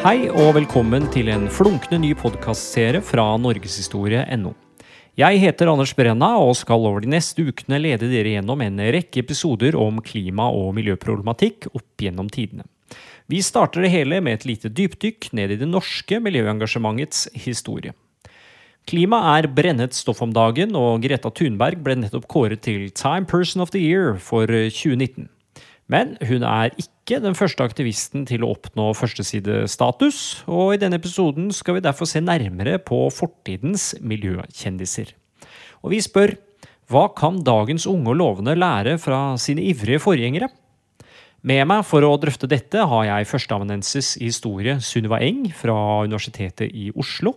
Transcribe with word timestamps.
Hei 0.00 0.30
og 0.32 0.54
velkommen 0.56 1.10
til 1.12 1.26
en 1.28 1.42
flunkende 1.52 1.98
ny 2.00 2.14
podkastserie 2.16 3.02
fra 3.04 3.26
norgeshistorie.no. 3.36 4.54
Jeg 5.20 5.40
heter 5.42 5.68
Anders 5.68 5.90
Brenna 5.92 6.30
og 6.40 6.54
skal 6.56 6.86
over 6.88 7.02
de 7.04 7.10
neste 7.12 7.44
ukene 7.44 7.76
lede 7.76 8.08
dere 8.08 8.32
gjennom 8.32 8.62
en 8.64 8.80
rekke 8.96 9.20
episoder 9.20 9.76
om 9.76 9.98
klima- 10.00 10.46
og 10.56 10.70
miljøproblematikk 10.78 11.68
opp 11.74 12.00
gjennom 12.00 12.30
tidene. 12.32 12.64
Vi 13.28 13.42
starter 13.44 13.84
det 13.84 13.90
hele 13.92 14.22
med 14.24 14.38
et 14.38 14.46
lite 14.48 14.70
dypdykk 14.72 15.34
ned 15.36 15.52
i 15.52 15.58
det 15.60 15.68
norske 15.68 16.16
miljøengasjementets 16.24 17.26
historie. 17.36 17.92
Klima 18.88 19.20
er 19.34 19.50
brennet 19.52 19.92
stoff 19.92 20.24
om 20.24 20.32
dagen, 20.32 20.72
og 20.80 21.04
Greta 21.04 21.28
Thunberg 21.28 21.84
ble 21.84 21.98
nettopp 22.00 22.24
kåret 22.24 22.64
til 22.64 22.88
Time 22.96 23.28
Person 23.28 23.60
of 23.60 23.76
the 23.76 23.84
Year 23.84 24.16
for 24.16 24.48
2019. 24.48 25.28
Men 25.90 26.14
hun 26.22 26.44
er 26.46 26.70
ikke 26.78 27.18
den 27.22 27.34
første 27.34 27.64
aktivisten 27.66 28.22
til 28.28 28.44
å 28.46 28.52
oppnå 28.54 28.92
førstesidestatus, 28.94 30.20
og 30.46 30.76
i 30.76 30.78
denne 30.78 31.00
episoden 31.00 31.48
skal 31.54 31.78
vi 31.78 31.82
derfor 31.82 32.06
se 32.06 32.22
nærmere 32.22 32.78
på 32.78 33.08
fortidens 33.14 33.92
miljøkjendiser. 33.98 35.10
Og 35.82 35.96
vi 35.96 36.02
spør 36.04 36.36
hva 36.90 37.08
kan 37.14 37.40
dagens 37.46 37.86
unge 37.90 38.12
og 38.12 38.18
lovende 38.18 38.56
lære 38.58 38.96
fra 39.02 39.34
sine 39.38 39.62
ivrige 39.70 40.02
forgjengere? 40.02 40.50
Med 41.46 41.64
meg 41.70 41.84
for 41.88 42.04
å 42.04 42.16
drøfte 42.20 42.50
dette 42.50 42.82
har 42.90 43.04
jeg 43.06 43.28
førsteamanuensis 43.30 44.12
i 44.20 44.26
historie 44.28 44.76
Sunniva 44.84 45.20
Eng 45.24 45.46
fra 45.56 45.74
Universitetet 46.04 46.74
i 46.76 46.90
Oslo, 46.92 47.34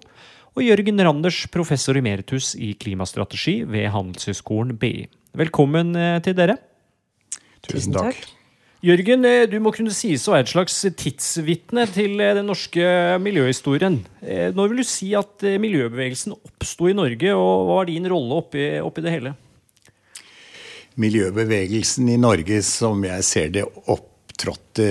og 0.54 0.62
Jørgen 0.62 1.02
Randers, 1.02 1.46
professor 1.50 1.98
emeritus 1.98 2.52
i 2.60 2.74
klimastrategi 2.78 3.62
ved 3.66 3.90
Handelshøyskolen 3.94 4.78
BI. 4.78 5.08
Velkommen 5.40 5.96
eh, 5.98 6.20
til 6.22 6.38
dere. 6.38 6.60
Tusen 7.66 7.96
takk. 7.96 8.20
Jørgen, 8.84 9.24
eh, 9.24 9.46
du 9.48 9.56
må 9.64 9.72
kunne 9.72 9.94
sies 9.96 10.26
å 10.28 10.34
være 10.34 10.44
et 10.44 10.52
slags 10.52 10.76
tidsvitne 11.00 11.86
til 11.94 12.20
eh, 12.20 12.34
den 12.36 12.50
norske 12.52 12.84
miljøhistorien. 13.24 14.02
Når 14.56 14.72
vil 14.72 14.84
du 14.84 14.88
si 14.88 15.14
at 15.16 15.44
miljøbevegelsen 15.64 16.36
oppsto 16.36 16.90
i 16.92 16.96
Norge, 16.98 17.32
og 17.32 17.68
hva 17.68 17.80
var 17.80 17.88
din 17.88 18.08
rolle 18.12 18.42
oppi, 18.44 18.68
oppi 18.84 19.04
det 19.06 19.16
hele? 19.16 19.34
Miljøbevegelsen 21.00 22.12
i 22.12 22.20
Norge, 22.20 22.60
som 22.68 23.02
jeg 23.08 23.28
ser 23.28 23.54
det, 23.56 23.64
opptrådte 23.66 24.90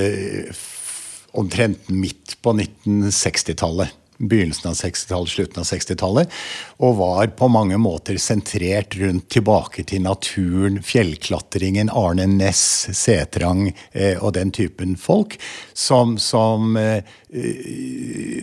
omtrent 1.39 1.93
midt 1.93 2.39
på 2.45 2.57
1960-tallet 2.57 4.02
begynnelsen 4.23 4.71
av 4.71 4.77
60-tallet, 4.79 5.33
slutten 5.33 5.63
av 5.63 5.69
60-tallet, 5.69 6.37
og 6.83 6.97
var 7.01 7.33
på 7.39 7.49
mange 7.53 7.79
måter 7.81 8.19
sentrert 8.23 8.97
rundt 9.01 9.29
tilbake 9.33 9.85
til 9.89 10.05
naturen, 10.07 10.81
fjellklatringen, 10.87 11.91
Arne 11.91 12.29
Næss, 12.31 12.63
Setrang 12.97 13.69
eh, 13.93 14.17
og 14.19 14.35
den 14.39 14.55
typen 14.55 14.97
folk, 15.01 15.39
som, 15.75 16.17
som 16.23 16.77
eh, 16.81 17.03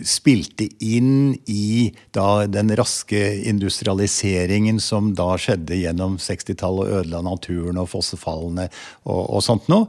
spilte 0.06 0.66
inn 0.84 1.34
i 1.46 1.90
da, 2.16 2.46
den 2.50 2.72
raske 2.78 3.20
industrialiseringen 3.50 4.80
som 4.82 5.12
da 5.18 5.32
skjedde 5.40 5.78
gjennom 5.78 6.18
60-tallet 6.20 6.88
og 6.88 6.96
ødela 7.00 7.22
naturen 7.24 7.78
og 7.80 7.90
fossefallene 7.92 8.68
og, 9.04 9.22
og 9.22 9.44
sånt 9.46 9.70
noe. 9.70 9.86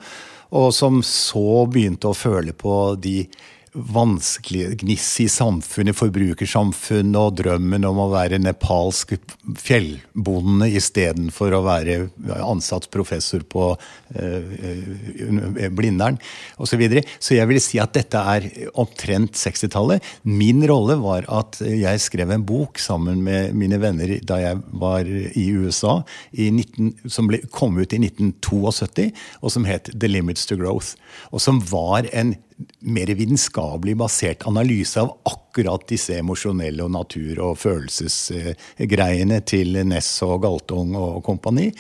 Og 0.52 0.73
som 0.75 1.00
så 1.06 1.64
begynte 1.72 2.09
å 2.12 2.17
føle 2.17 2.52
på 2.52 2.73
de 3.00 3.23
vanskelige 3.72 4.76
gniss 4.82 5.08
i 5.24 5.28
samfunnet, 5.32 5.96
forbrukersamfunnet 5.96 7.20
og 7.20 7.38
drømmen 7.40 7.86
om 7.88 8.02
å 8.04 8.10
være 8.12 8.42
nepalsk 8.42 9.14
fjellbonde 9.62 10.68
istedenfor 10.76 11.56
å 11.56 11.62
være 11.64 11.96
ansatt 12.44 12.90
professor 12.92 13.46
på 13.48 13.70
eh, 14.16 15.70
Blindern 15.72 16.20
osv. 16.58 16.72
Så, 16.72 16.80
videre. 16.80 17.04
så 17.20 17.36
jeg 17.36 17.50
vil 17.50 17.60
si 17.64 17.80
at 17.84 17.92
dette 17.96 18.16
er 18.16 18.46
omtrent 18.80 19.36
60-tallet. 19.36 20.04
Min 20.24 20.64
rolle 20.68 20.96
var 21.02 21.28
at 21.31 21.60
jeg 21.62 22.00
skrev 22.04 22.31
en 22.31 22.46
bok 22.48 22.80
sammen 22.80 23.20
med 23.26 23.56
mine 23.60 23.80
venner 23.81 24.18
da 24.28 24.40
jeg 24.40 24.62
var 24.81 25.08
i 25.08 25.48
USA, 25.52 26.00
i 26.31 26.48
19, 26.52 27.10
som 27.12 27.28
ble, 27.28 27.42
kom 27.52 27.76
ut 27.80 27.92
i 27.92 28.00
1972, 28.08 29.12
og 29.44 29.54
som 29.54 29.68
het 29.68 29.92
The 29.92 30.12
Limits 30.12 30.48
to 30.48 30.60
Growth. 30.60 30.96
Og 31.31 31.44
som 31.44 31.60
var 31.72 32.08
en 32.16 32.36
mer 32.80 33.12
vitenskapelig 33.18 33.96
basert 34.00 34.46
analyse 34.50 35.02
av 35.02 35.14
akkurat 35.28 35.84
disse 35.90 36.18
emosjonelle 36.20 36.84
og 36.86 36.94
natur- 36.96 37.42
og 37.46 37.58
følelsesgreiene 37.62 39.42
til 39.48 39.82
Ness 39.88 40.14
og 40.26 40.42
Galtung 40.46 40.96
og 41.00 41.22
kompani. 41.28 41.72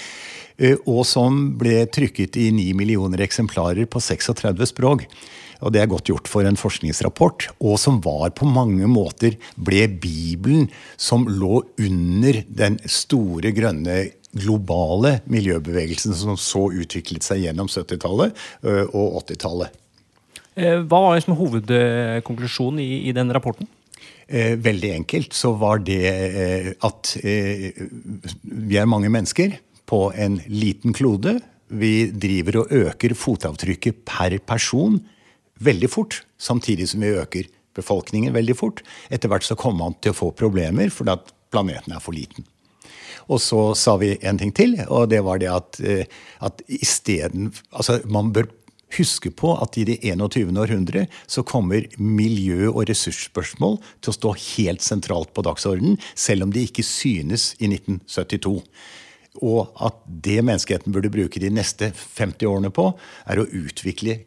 Eh, 0.57 0.77
og 0.85 1.05
som 1.07 1.43
ble 1.59 1.85
trykket 1.91 2.37
i 2.39 2.49
9 2.55 2.71
millioner 2.77 3.23
eksemplarer 3.25 3.89
på 3.89 4.01
36 4.03 4.71
språk. 4.73 5.07
Og 5.61 5.73
det 5.73 5.83
er 5.83 5.89
godt 5.89 6.09
gjort 6.09 6.29
for 6.29 6.45
en 6.47 6.57
forskningsrapport. 6.57 7.51
Og 7.61 7.77
som 7.81 7.99
var 8.01 8.33
på 8.37 8.47
mange 8.49 8.87
måter 8.89 9.37
ble 9.55 9.85
Bibelen 10.01 10.69
som 10.97 11.27
lå 11.29 11.61
under 11.81 12.41
den 12.49 12.79
store 12.89 13.53
grønne 13.53 13.99
globale 14.31 15.17
miljøbevegelsen 15.29 16.15
som 16.15 16.37
så 16.39 16.69
utviklet 16.71 17.25
seg 17.25 17.45
gjennom 17.45 17.69
70-tallet 17.71 18.35
eh, 18.63 18.85
og 18.87 19.21
80-tallet. 19.25 19.80
Eh, 20.55 20.81
hva 20.83 20.99
var 20.99 21.15
liksom 21.15 21.37
hovedkonklusjonen 21.39 22.81
i, 22.83 23.07
i 23.07 23.13
den 23.15 23.31
rapporten? 23.31 23.69
Eh, 24.27 24.57
veldig 24.59 24.91
enkelt 24.97 25.35
så 25.35 25.53
var 25.59 25.79
det 25.83 26.03
eh, 26.11 26.69
at 26.87 27.13
vi 27.21 28.79
er 28.79 28.89
mange 28.89 29.11
mennesker 29.11 29.55
på 29.87 30.03
en 30.15 30.39
liten 30.51 30.95
klode. 30.95 31.39
Vi 31.71 32.11
driver 32.11 32.63
og 32.63 32.77
øker 32.81 33.15
fotavtrykket 33.15 34.03
per 34.07 34.37
person 34.43 34.99
veldig 35.61 35.89
fort, 35.91 36.21
samtidig 36.41 36.89
som 36.91 37.03
vi 37.03 37.15
øker 37.21 37.51
befolkningen 37.77 38.33
veldig 38.35 38.55
fort. 38.59 38.81
Etter 39.11 39.31
hvert 39.31 39.47
så 39.47 39.55
kommer 39.55 39.85
man 39.85 39.99
til 40.03 40.11
å 40.11 40.17
få 40.17 40.31
problemer 40.35 40.91
fordi 40.91 41.15
at 41.15 41.31
planeten 41.51 41.95
er 41.95 42.03
for 42.03 42.15
liten. 42.15 42.47
Og 43.31 43.39
så 43.39 43.71
sa 43.77 43.93
vi 44.01 44.15
en 44.27 44.39
ting 44.39 44.51
til, 44.55 44.73
og 44.89 45.11
det 45.11 45.21
var 45.23 45.39
det 45.39 45.47
at, 45.51 45.77
at 46.43 46.63
isteden 46.67 47.51
Altså, 47.69 47.99
man 48.09 48.31
bør 48.33 48.49
huske 48.97 49.31
på 49.33 49.53
at 49.63 49.77
i 49.79 49.85
det 49.87 49.99
21. 50.03 50.51
århundre 50.59 51.05
så 51.25 51.43
kommer 51.47 51.87
miljø- 51.97 52.71
og 52.71 52.85
ressursspørsmål 52.89 53.79
til 54.01 54.11
å 54.11 54.17
stå 54.17 54.33
helt 54.55 54.85
sentralt 54.85 55.33
på 55.35 55.45
dagsordenen, 55.47 55.99
selv 56.15 56.47
om 56.47 56.53
de 56.53 56.65
ikke 56.67 56.85
synes 56.85 57.53
i 57.59 57.71
1972. 57.71 58.57
Og 59.41 59.69
at 59.79 59.99
det 60.05 60.41
menneskeheten 60.43 60.91
burde 60.91 61.11
bruke 61.13 61.39
de 61.39 61.51
neste 61.53 61.93
50 61.95 62.49
årene 62.49 62.71
på, 62.75 62.89
er 63.31 63.39
å 63.39 63.47
utvikle 63.47 64.19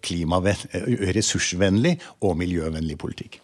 ressursvennlig 1.15 1.99
og 2.25 2.39
miljøvennlig 2.41 2.97
politikk. 3.01 3.43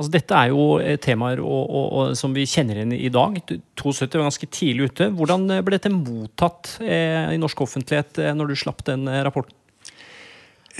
Altså, 0.00 0.10
dette 0.14 0.34
er 0.34 0.50
jo 0.50 0.62
temaer 1.04 1.38
og, 1.44 1.62
og, 1.62 1.88
og, 1.92 2.14
som 2.18 2.32
vi 2.34 2.46
kjenner 2.48 2.80
igjen 2.80 2.94
i 2.96 3.10
dag. 3.12 3.36
72 3.78 4.18
var 4.18 4.26
ganske 4.30 4.48
tidlig 4.50 4.88
ute. 4.90 5.10
Hvordan 5.14 5.44
ble 5.62 5.76
dette 5.76 5.92
mottatt 5.92 6.76
eh, 6.82 7.34
i 7.34 7.40
norsk 7.40 7.60
offentlighet 7.66 8.22
eh, 8.22 8.32
når 8.34 8.50
du 8.50 8.56
slapp 8.58 8.82
den 8.88 9.06
eh, 9.10 9.20
rapporten? 9.26 9.54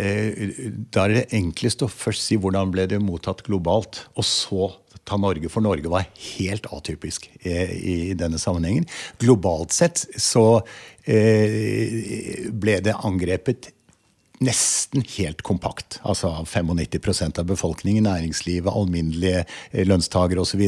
Eh, 0.01 0.71
da 0.93 1.07
er 1.07 1.17
det 1.17 1.27
enklest 1.37 1.85
å 1.85 1.91
først 1.91 2.25
si 2.29 2.39
hvordan 2.41 2.73
ble 2.73 2.87
det 2.89 3.03
mottatt 3.03 3.45
globalt, 3.47 4.07
og 4.17 4.25
så 4.27 4.71
ta 5.09 5.19
Norge, 5.19 5.51
for 5.51 5.65
Norge 5.65 5.91
var 5.91 6.07
helt 6.37 6.69
atypisk 6.73 7.29
eh, 7.43 7.73
i 7.75 7.97
denne 8.19 8.41
sammenhengen. 8.41 8.87
Globalt 9.21 9.75
sett 9.75 10.05
så 10.17 10.63
eh, 11.05 12.49
ble 12.53 12.79
det 12.85 12.97
angrepet 13.03 13.73
nesten 14.43 15.05
helt 15.17 15.43
kompakt. 15.47 15.99
Altså 16.09 16.31
95% 16.47 17.41
av 17.41 17.49
befolkningen, 17.49 18.07
næringslivet, 18.07 18.71
alminnelige 18.73 19.45
eh, 19.45 19.85
lønnstagere 19.87 20.43
osv. 20.43 20.63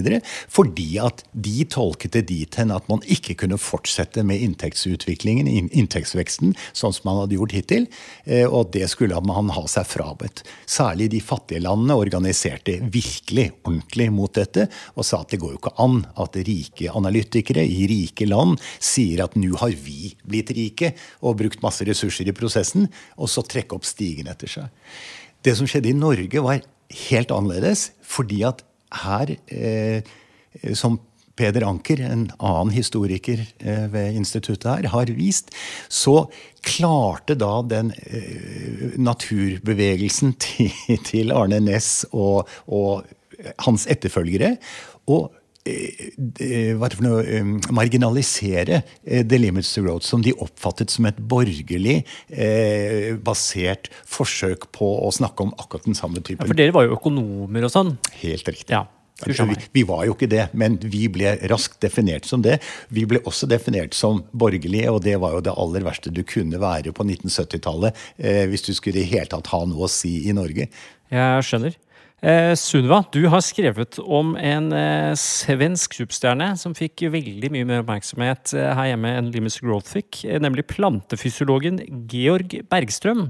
Fordi 0.53 0.89
at 1.03 1.25
de 1.33 1.65
tolket 1.71 2.15
det 2.17 2.27
dit 2.31 2.59
hen 2.61 2.73
at 2.75 2.89
man 2.91 3.03
ikke 3.11 3.37
kunne 3.45 3.59
fortsette 3.61 4.25
med 4.27 4.43
inntektsutviklingen, 4.47 5.49
inntektsveksten, 5.67 6.55
sånn 6.73 6.95
som 6.95 7.09
man 7.11 7.23
hadde 7.23 7.39
gjort 7.39 7.57
hittil. 7.57 7.89
Eh, 8.25 8.47
og 8.47 8.73
det 8.75 8.89
skulle 8.93 9.21
man 9.25 9.53
ha 9.55 9.67
seg 9.71 9.89
frabedt. 9.89 10.45
Særlig 10.67 11.11
de 11.15 11.23
fattige 11.25 11.63
landene 11.65 11.99
organiserte 11.99 12.79
virkelig 12.95 13.51
ordentlig 13.65 14.11
mot 14.15 14.35
dette 14.35 14.69
og 14.95 15.07
sa 15.07 15.23
at 15.23 15.33
det 15.33 15.41
går 15.43 15.55
jo 15.55 15.61
ikke 15.61 15.75
an 15.83 16.01
at 16.21 16.37
rike 16.47 16.91
analytikere 16.95 17.65
i 17.65 17.87
rike 17.91 18.27
land 18.29 18.61
sier 18.83 19.25
at 19.25 19.37
nå 19.39 19.55
har 19.61 19.75
vi 19.85 20.15
blitt 20.27 20.53
rike 20.55 20.93
og 21.25 21.39
brukt 21.41 21.63
masse 21.65 21.85
ressurser 21.87 22.29
i 22.29 22.37
prosessen, 22.37 22.89
og 23.19 23.31
så 23.31 23.45
trekker 23.47 23.64
trekke 23.65 23.79
opp 23.79 23.89
stigen 23.89 24.29
etter 24.29 24.51
seg. 24.51 24.69
Det 25.45 25.57
som 25.57 25.69
skjedde 25.69 25.91
i 25.91 25.97
Norge, 25.97 26.41
var 26.41 26.63
helt 27.09 27.31
annerledes. 27.31 27.93
Fordi 28.03 28.45
at 28.45 28.63
her, 29.05 29.37
eh, 29.49 30.03
som 30.75 31.01
Peder 31.37 31.65
Anker, 31.67 31.99
en 32.01 32.31
annen 32.39 32.71
historiker 32.71 33.41
eh, 33.59 33.87
ved 33.91 34.15
instituttet 34.15 34.71
her, 34.71 34.89
har 34.89 35.07
vist, 35.17 35.51
så 35.89 36.31
klarte 36.63 37.35
da 37.35 37.63
den 37.63 37.93
eh, 38.07 38.95
naturbevegelsen 38.97 40.37
til, 40.45 40.71
til 41.05 41.33
Arne 41.33 41.61
Næss 41.61 42.07
og, 42.13 42.49
og, 42.67 43.05
hans 43.67 43.83
etterfølgere 43.91 44.55
å 45.11 45.27
hva 45.65 46.87
er 46.87 46.93
det 46.93 46.99
for 46.99 47.05
noe, 47.07 47.23
um, 47.41 47.55
marginalisere 47.73 48.83
eh, 48.83 49.23
The 49.25 49.39
Limits 49.41 49.73
to 49.73 49.85
Growth, 49.85 50.05
som 50.05 50.25
de 50.25 50.35
oppfattet 50.37 50.93
som 50.93 51.09
et 51.09 51.17
borgerlig 51.17 52.03
eh, 52.29 53.15
basert 53.25 53.89
forsøk 54.05 54.69
på 54.77 54.91
å 55.07 55.13
snakke 55.15 55.47
om 55.47 55.55
akkurat 55.57 55.89
den 55.89 55.97
samme 55.97 56.21
typen. 56.21 56.45
Ja, 56.45 56.51
for 56.51 56.61
dere 56.61 56.75
var 56.77 56.89
jo 56.89 56.99
økonomer 56.99 57.65
og 57.65 57.73
sånn? 57.73 57.97
Helt 58.21 58.53
riktig. 58.53 58.75
Ja. 58.77 58.85
Altså, 59.23 59.47
vi, 59.47 59.57
vi, 59.73 59.85
var 59.87 60.03
jo 60.09 60.17
ikke 60.17 60.29
det, 60.29 60.49
men 60.59 60.75
vi 60.91 61.07
ble 61.13 61.37
raskt 61.49 61.79
definert 61.85 62.27
som 62.27 62.43
det. 62.45 62.59
Vi 62.93 63.05
ble 63.09 63.21
også 63.25 63.47
definert 63.49 63.95
som 63.97 64.25
borgerlige, 64.35 64.91
og 64.91 65.05
det 65.07 65.15
var 65.23 65.37
jo 65.37 65.45
det 65.47 65.55
aller 65.55 65.87
verste 65.87 66.13
du 66.13 66.25
kunne 66.29 66.59
være 66.61 66.93
på 66.93 67.07
1970-tallet 67.07 68.05
eh, 68.19 68.43
hvis 68.51 68.67
du 68.67 68.75
skulle 68.75 69.01
i 69.01 69.09
hele 69.09 69.31
tatt 69.31 69.53
ha 69.55 69.63
noe 69.71 69.87
å 69.87 69.93
si 69.93 70.17
i 70.29 70.35
Norge. 70.37 70.67
Jeg 71.15 71.47
skjønner. 71.47 71.79
Eh, 72.25 72.55
Sunva, 72.57 73.03
du 73.13 73.27
har 73.29 73.43
skrevet 73.45 73.99
om 74.01 74.31
en 74.41 74.71
eh, 74.73 75.11
svensk 75.21 75.93
superstjerne 75.99 76.55
som 76.57 76.73
fikk 76.73 77.03
veldig 77.13 77.51
mye 77.53 77.67
mer 77.69 77.83
oppmerksomhet 77.83 78.55
eh, 78.57 78.71
her 78.79 78.89
hjemme 78.89 79.11
enn 79.19 79.29
Limus 79.35 79.59
Growth 79.61 79.93
fikk, 79.93 80.23
eh, 80.25 80.41
nemlig 80.41 80.65
plantefysiologen 80.71 81.83
Georg 82.09 82.57
Bergstrøm. 82.73 83.27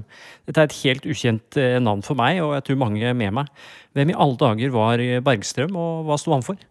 Dette 0.47 0.63
er 0.63 0.69
et 0.69 0.77
helt 0.85 1.09
ukjent 1.11 1.59
eh, 1.59 1.75
navn 1.83 2.05
for 2.07 2.15
meg, 2.21 2.39
og 2.45 2.55
jeg 2.55 2.69
tror 2.69 2.79
mange 2.85 3.11
med 3.19 3.35
meg. 3.41 3.51
Hvem 3.99 4.15
i 4.15 4.17
alle 4.27 4.39
dager 4.45 4.73
var 4.77 5.05
Bergstrøm, 5.27 5.75
og 5.75 6.07
hva 6.07 6.19
sto 6.21 6.31
han 6.37 6.47
for? 6.47 6.63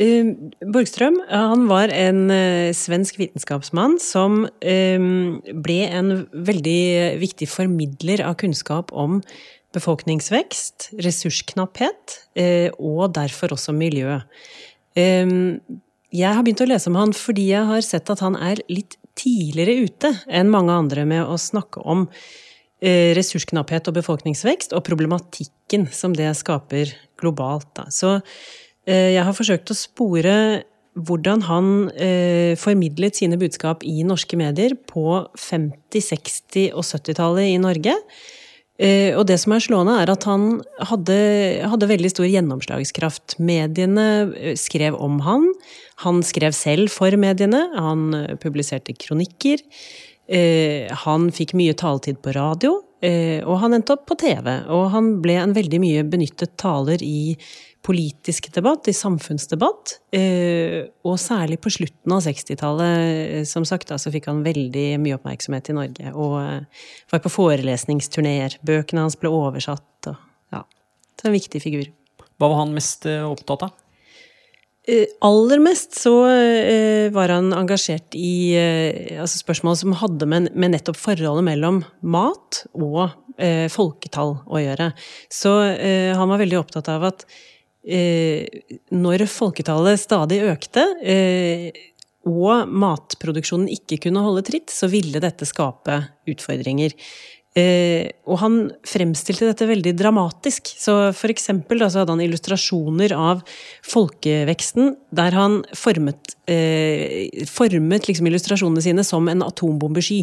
Borgstrøm 0.00 1.18
han 1.28 1.66
var 1.68 1.92
en 1.92 2.32
svensk 2.72 3.18
vitenskapsmann 3.20 3.98
som 4.00 4.46
ble 4.64 5.80
en 5.92 6.22
veldig 6.32 7.20
viktig 7.20 7.50
formidler 7.52 8.22
av 8.24 8.38
kunnskap 8.40 8.94
om 8.96 9.18
befolkningsvekst, 9.76 10.90
ressursknapphet 11.04 12.16
eh, 12.38 12.68
og 12.78 13.12
derfor 13.16 13.54
også 13.54 13.74
miljø. 13.76 14.18
Jeg 16.10 16.34
har 16.34 16.42
begynt 16.42 16.62
å 16.64 16.66
lese 16.66 16.90
om 16.90 16.96
han 16.98 17.12
fordi 17.14 17.52
jeg 17.52 17.68
har 17.68 17.84
sett 17.86 18.10
at 18.10 18.22
han 18.24 18.34
er 18.42 18.58
litt 18.70 18.96
tidligere 19.18 19.86
ute 19.86 20.10
enn 20.26 20.50
mange 20.50 20.74
andre 20.74 21.04
med 21.06 21.22
å 21.22 21.36
snakke 21.38 21.84
om 21.86 22.08
eh, 22.82 23.12
ressursknapphet 23.14 23.86
og 23.90 24.00
befolkningsvekst, 24.00 24.74
og 24.74 24.82
problematikken 24.88 25.86
som 25.94 26.16
det 26.18 26.32
skaper 26.40 26.90
globalt. 27.20 27.84
Så 27.94 28.16
eh, 28.18 29.14
jeg 29.14 29.22
har 29.22 29.36
forsøkt 29.36 29.70
å 29.70 29.78
spore 29.78 30.34
hvordan 30.98 31.44
han 31.46 31.66
formidlet 32.58 33.14
sine 33.20 33.36
budskap 33.38 33.84
i 33.86 34.02
norske 34.04 34.34
medier 34.36 34.74
på 34.90 35.04
50-, 35.38 36.02
60- 36.02 36.64
og 36.74 36.82
70-tallet 36.82 37.52
i 37.52 37.60
Norge. 37.62 37.94
Eh, 38.80 39.12
og 39.12 39.26
det 39.28 39.36
som 39.42 39.52
er 39.52 39.60
slående, 39.60 39.94
er 40.00 40.10
at 40.12 40.24
han 40.28 40.60
hadde, 40.88 41.16
hadde, 41.68 41.88
veldig 41.90 42.10
stor 42.14 42.28
gjennomslagskraft. 42.28 43.36
Mediene 43.42 44.06
eh, 44.32 44.54
skrev 44.56 44.96
om 44.96 45.18
han. 45.26 45.50
Han 46.06 46.22
skrev 46.24 46.56
selv 46.56 46.92
for 46.94 47.12
mediene. 47.20 47.66
Han 47.76 48.08
eh, 48.16 48.38
publiserte 48.40 48.96
kronikker. 48.96 49.64
Han 51.02 51.24
fikk 51.34 51.56
mye 51.58 51.74
taletid 51.74 52.20
på 52.22 52.30
radio, 52.36 52.76
og 53.00 53.54
han 53.62 53.72
endte 53.72 53.94
opp 53.94 54.02
på 54.10 54.16
TV. 54.20 54.46
Og 54.68 54.90
han 54.92 55.06
ble 55.24 55.38
en 55.40 55.54
veldig 55.56 55.78
mye 55.80 56.02
benyttet 56.04 56.52
taler 56.60 57.00
i 57.00 57.36
politisk 57.86 58.50
debatt, 58.54 58.88
i 58.88 58.94
samfunnsdebatt. 58.94 59.94
Eh, 60.12 60.82
og 61.06 61.16
særlig 61.20 61.60
på 61.64 61.72
slutten 61.72 62.14
av 62.14 62.22
60-tallet, 62.24 62.96
eh, 63.40 63.44
som 63.48 63.64
sagt, 63.68 63.88
da, 63.88 63.98
så 64.00 64.12
fikk 64.12 64.28
han 64.30 64.44
veldig 64.44 65.00
mye 65.00 65.16
oppmerksomhet 65.16 65.72
i 65.72 65.76
Norge. 65.78 66.12
Og 66.12 66.36
eh, 66.42 66.82
var 67.12 67.24
på 67.24 67.32
forelesningsturneer. 67.32 68.58
Bøkene 68.66 69.06
hans 69.06 69.16
ble 69.20 69.32
oversatt. 69.32 70.10
Og, 70.12 70.28
ja, 70.52 70.64
så 71.16 71.30
en 71.30 71.38
viktig 71.38 71.62
figur. 71.64 71.88
Hva 72.40 72.48
var 72.48 72.62
han 72.62 72.76
mest 72.76 73.08
opptatt 73.08 73.68
av? 73.68 73.79
Aller 75.22 75.60
mest 75.62 75.94
så 76.00 76.14
var 77.12 77.30
han 77.30 77.52
engasjert 77.54 78.16
i 78.16 78.56
altså 79.20 79.42
spørsmål 79.42 79.76
som 79.76 79.92
hadde 80.00 80.26
med, 80.26 80.48
med, 80.56 80.72
nettopp 80.72 80.96
forholdet 80.98 81.44
mellom 81.46 81.82
mat 82.00 82.62
og 82.72 83.12
folketall 83.70 84.38
å 84.48 84.62
gjøre. 84.62 84.88
Så 85.30 85.52
han 86.16 86.32
var 86.32 86.40
veldig 86.40 86.58
opptatt 86.62 86.88
av 86.90 87.04
at 87.12 87.26
Eh, 87.80 88.44
når 88.92 89.24
folketallet 89.30 90.00
stadig 90.02 90.42
økte, 90.44 90.84
eh, 91.00 91.70
og 92.28 92.68
matproduksjonen 92.68 93.70
ikke 93.72 94.02
kunne 94.04 94.20
holde 94.20 94.44
tritt, 94.44 94.68
så 94.68 94.90
ville 94.92 95.22
dette 95.22 95.48
skape 95.48 96.02
utfordringer. 96.28 96.92
Eh, 97.58 98.06
og 98.30 98.36
han 98.44 98.56
fremstilte 98.86 99.48
dette 99.48 99.66
veldig 99.66 99.92
dramatisk. 99.98 100.68
Så 100.78 100.94
for 101.18 101.32
eksempel 101.32 101.82
da, 101.82 101.88
så 101.90 102.02
hadde 102.02 102.14
han 102.14 102.22
illustrasjoner 102.22 103.10
av 103.16 103.40
folkeveksten 103.90 104.92
der 105.18 105.34
han 105.34 105.56
formet, 105.74 106.36
eh, 106.46 107.26
formet 107.50 108.06
liksom 108.06 108.28
illustrasjonene 108.30 108.84
sine 108.84 109.04
som 109.06 109.26
en 109.28 109.42
atombombesky. 109.42 110.20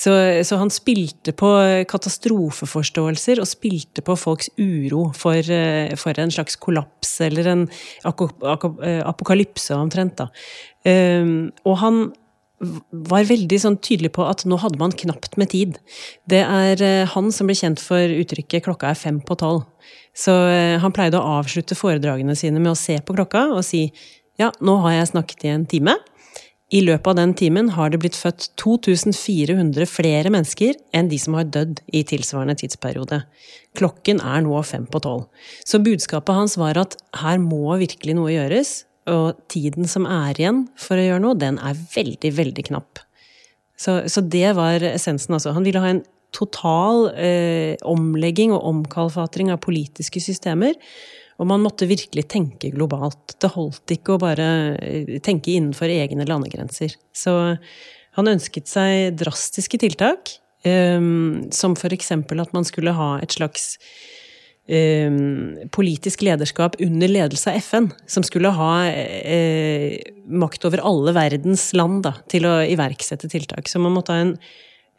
Så, 0.00 0.16
så, 0.48 0.56
han 0.62 0.72
spilte 0.72 1.36
på 1.36 1.52
katastrofeforståelser 1.92 3.42
og 3.44 3.50
spilte 3.52 4.00
på 4.00 4.16
folks 4.16 4.48
uro 4.56 5.10
for, 5.12 5.36
eh, 5.36 5.92
for 6.00 6.16
en 6.16 6.32
slags 6.32 6.56
kollaps 6.56 7.18
eller 7.20 7.52
en 7.52 7.68
eh, 7.68 9.02
apokalypse, 9.04 9.76
omtrent. 9.76 10.16
da. 10.24 10.30
Eh, 10.88 11.52
og 11.68 11.78
han 11.84 12.04
var 12.62 13.26
veldig 13.26 13.58
sånn 13.58 13.78
tydelig 13.82 14.12
på 14.16 14.24
at 14.28 14.44
nå 14.48 14.58
hadde 14.62 14.78
man 14.80 14.94
knapt 14.94 15.36
med 15.40 15.50
tid. 15.52 15.78
Det 16.30 16.42
er 16.44 16.82
eh, 16.84 17.10
han 17.10 17.32
som 17.34 17.50
ble 17.50 17.56
kjent 17.58 17.82
for 17.82 17.98
uttrykket 17.98 18.64
'klokka 18.64 18.92
er 18.92 18.98
fem 18.98 19.20
på 19.20 19.36
tolv'. 19.40 19.66
Så 20.14 20.32
eh, 20.52 20.78
han 20.78 20.94
pleide 20.94 21.18
å 21.18 21.38
avslutte 21.40 21.78
foredragene 21.78 22.36
sine 22.38 22.62
med 22.62 22.74
å 22.74 22.78
se 22.78 23.00
på 23.00 23.16
klokka 23.16 23.48
og 23.56 23.64
si 23.66 23.90
'ja, 24.38 24.52
nå 24.60 24.78
har 24.86 24.98
jeg 25.00 25.12
snakket 25.12 25.44
i 25.44 25.54
en 25.56 25.66
time'. 25.66 25.98
I 26.72 26.80
løpet 26.80 27.06
av 27.06 27.16
den 27.18 27.34
timen 27.36 27.68
har 27.76 27.90
det 27.92 27.98
blitt 28.00 28.16
født 28.16 28.46
2400 28.56 29.84
flere 29.84 30.30
mennesker 30.32 30.78
enn 30.96 31.10
de 31.10 31.18
som 31.20 31.34
har 31.36 31.50
dødd 31.52 31.82
i 31.92 32.00
tilsvarende 32.08 32.56
tidsperiode. 32.62 33.18
Klokken 33.76 34.22
er 34.24 34.40
nå 34.40 34.56
fem 34.64 34.86
på 34.88 35.02
tolv. 35.04 35.26
Så 35.68 35.82
budskapet 35.84 36.32
hans 36.32 36.56
var 36.56 36.80
at 36.80 36.96
her 37.20 37.36
må 37.42 37.76
virkelig 37.76 38.16
noe 38.16 38.32
gjøres, 38.32 38.86
og 39.10 39.38
tiden 39.50 39.88
som 39.90 40.06
er 40.06 40.38
igjen 40.38 40.66
for 40.78 41.00
å 41.00 41.06
gjøre 41.06 41.22
noe, 41.24 41.38
den 41.38 41.58
er 41.62 41.78
veldig, 41.94 42.30
veldig 42.36 42.66
knapp. 42.70 43.02
Så, 43.78 44.02
så 44.06 44.22
det 44.22 44.52
var 44.58 44.84
essensen, 44.92 45.34
altså. 45.34 45.54
Han 45.56 45.66
ville 45.66 45.82
ha 45.82 45.90
en 45.90 46.04
total 46.32 47.08
eh, 47.18 47.74
omlegging 47.88 48.54
og 48.54 48.64
omkalfatring 48.70 49.50
av 49.52 49.60
politiske 49.64 50.22
systemer. 50.22 50.78
Og 51.40 51.48
man 51.50 51.64
måtte 51.64 51.88
virkelig 51.90 52.28
tenke 52.30 52.70
globalt. 52.74 53.34
Det 53.42 53.50
holdt 53.56 53.96
ikke 53.96 54.14
å 54.14 54.22
bare 54.22 54.48
eh, 54.78 55.18
tenke 55.24 55.56
innenfor 55.56 55.90
egne 55.90 56.28
landegrenser. 56.28 56.94
Så 57.16 57.34
han 58.16 58.30
ønsket 58.30 58.70
seg 58.70 59.16
drastiske 59.18 59.80
tiltak, 59.82 60.36
eh, 60.68 61.00
som 61.50 61.76
eksempel 61.98 62.44
at 62.44 62.54
man 62.54 62.68
skulle 62.68 62.94
ha 62.96 63.16
et 63.20 63.34
slags 63.34 63.74
politisk 65.74 66.22
lederskap 66.22 66.76
under 66.80 67.10
ledelse 67.10 67.50
av 67.50 67.56
FN, 67.58 67.88
som 68.06 68.22
skulle 68.22 68.52
ha 68.54 68.86
eh, 68.86 69.96
makt 70.30 70.64
over 70.68 70.84
alle 70.86 71.12
verdens 71.16 71.72
land 71.74 72.04
da, 72.06 72.14
til 72.30 72.46
å 72.46 72.60
iverksette 72.70 73.28
tiltak. 73.32 73.68
Så 73.68 73.82
man 73.82 73.96
måtte 73.96 74.14
ha 74.14 74.22
en 74.22 74.36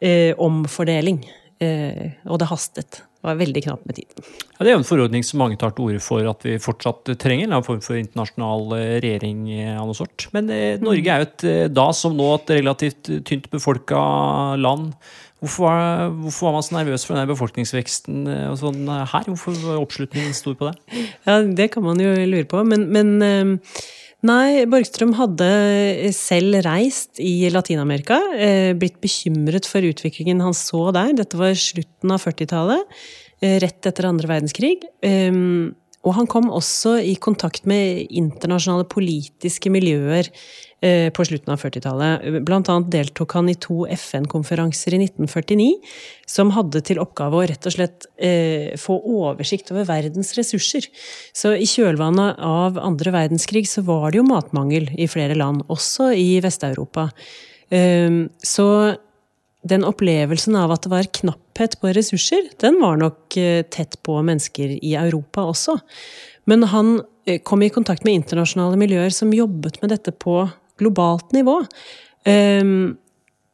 eh, 0.04 0.36
omfordeling. 0.36 1.24
Eh, 1.64 2.12
og 2.28 2.42
det 2.42 2.50
hastet. 2.50 3.00
Var 3.24 3.38
veldig 3.40 3.62
knapt 3.64 3.86
med 3.88 3.96
tid. 3.96 4.24
Ja, 4.58 4.66
det 4.66 4.72
er 4.72 4.76
en 4.76 4.86
forordning 4.86 5.24
som 5.24 5.40
mange 5.40 5.56
tar 5.60 5.72
til 5.72 5.86
orde 5.88 6.00
for 6.04 6.26
at 6.28 6.44
vi 6.44 6.58
fortsatt 6.60 7.08
trenger. 7.20 7.48
En 7.48 7.64
form 7.64 7.80
for 7.84 7.96
internasjonal 7.96 8.74
eh, 8.76 8.94
regjering 9.04 9.46
av 9.78 9.88
noe 9.88 9.96
sort. 9.96 10.28
Men 10.36 10.50
eh, 10.52 10.76
Norge 10.82 11.08
er 11.08 11.22
jo 11.22 11.28
et, 11.30 11.44
eh, 11.48 11.66
da 11.72 11.88
som 11.96 12.16
nå 12.18 12.28
et 12.36 12.56
relativt 12.58 13.08
tynt 13.24 13.48
befolka 13.52 14.02
land. 14.60 14.92
Hvorfor 15.44 15.66
var, 15.66 16.12
hvorfor 16.22 16.46
var, 16.46 16.54
man 16.56 16.64
så 16.64 16.76
nervøs 16.78 17.02
for 17.04 17.16
denne 17.16 17.28
befolkningsveksten 17.28 18.28
eh, 18.32 18.52
sånn 18.60 18.86
her? 18.88 19.26
Hvorfor 19.28 19.56
var 19.60 19.82
oppslutningen 19.82 20.36
stor 20.36 20.56
på 20.60 20.70
det? 20.70 21.02
Ja, 21.26 21.40
Det 21.44 21.70
kan 21.74 21.84
man 21.84 22.00
jo 22.00 22.12
lure 22.28 22.46
på. 22.48 22.62
Men, 22.64 22.86
men 22.92 23.16
eh, 23.24 23.84
nei, 24.26 24.64
Borgstrøm 24.70 25.14
hadde 25.18 25.48
selv 26.16 26.62
reist 26.66 27.20
i 27.22 27.50
Latin-Amerika. 27.52 28.18
Eh, 28.34 28.72
blitt 28.78 29.00
bekymret 29.04 29.68
for 29.68 29.84
utviklingen 29.84 30.42
han 30.44 30.56
så 30.56 30.88
der. 30.96 31.12
Dette 31.20 31.40
var 31.40 31.54
slutten 31.58 32.14
av 32.14 32.24
40-tallet. 32.24 32.98
Rett 33.44 33.86
etter 33.90 34.06
andre 34.08 34.30
verdenskrig. 34.30 34.78
Og 36.04 36.12
han 36.18 36.28
kom 36.28 36.50
også 36.52 36.98
i 37.00 37.14
kontakt 37.20 37.64
med 37.68 38.12
internasjonale 38.12 38.86
politiske 38.90 39.72
miljøer 39.72 40.28
eh, 40.28 40.34
på 40.84 41.24
slutten 41.24 41.52
av 41.54 41.62
40-tallet. 41.62 42.42
Blant 42.44 42.68
annet 42.68 42.90
deltok 42.92 43.32
han 43.38 43.48
i 43.48 43.54
to 43.56 43.86
FN-konferanser 43.94 44.96
i 44.96 44.98
1949, 45.06 45.68
som 46.28 46.52
hadde 46.52 46.82
til 46.84 47.00
oppgave 47.00 47.38
å 47.38 47.46
rett 47.48 47.68
og 47.68 47.76
slett 47.76 48.08
eh, 48.16 48.74
få 48.80 48.98
oversikt 49.00 49.72
over 49.72 49.88
verdens 49.88 50.34
ressurser. 50.36 50.90
Så 51.32 51.54
i 51.56 51.68
kjølvannet 51.68 52.42
av 52.44 52.76
andre 52.82 53.14
verdenskrig 53.14 53.64
så 53.70 53.84
var 53.86 54.10
det 54.10 54.20
jo 54.20 54.28
matmangel 54.28 54.90
i 54.98 55.08
flere 55.08 55.38
land, 55.38 55.64
også 55.72 56.12
i 56.18 56.36
Vest-Europa. 56.44 57.08
Eh, 57.72 58.20
så 58.44 58.68
den 59.64 59.84
opplevelsen 59.88 60.56
av 60.60 60.74
at 60.74 60.84
det 60.84 60.92
var 60.92 61.08
knapphet 61.20 61.78
på 61.80 61.92
ressurser, 61.96 62.50
den 62.60 62.76
var 62.82 62.98
nok 63.00 63.36
eh, 63.40 63.62
tett 63.72 63.96
på 64.04 64.18
mennesker 64.20 64.76
i 64.76 64.94
Europa 65.00 65.46
også. 65.48 65.78
Men 66.50 66.66
han 66.68 66.98
eh, 67.24 67.40
kom 67.40 67.64
i 67.64 67.72
kontakt 67.72 68.04
med 68.04 68.20
internasjonale 68.20 68.78
miljøer 68.80 69.14
som 69.14 69.32
jobbet 69.32 69.80
med 69.82 69.94
dette 69.94 70.12
på 70.12 70.42
globalt 70.80 71.32
nivå. 71.36 71.60
Um, 72.24 72.94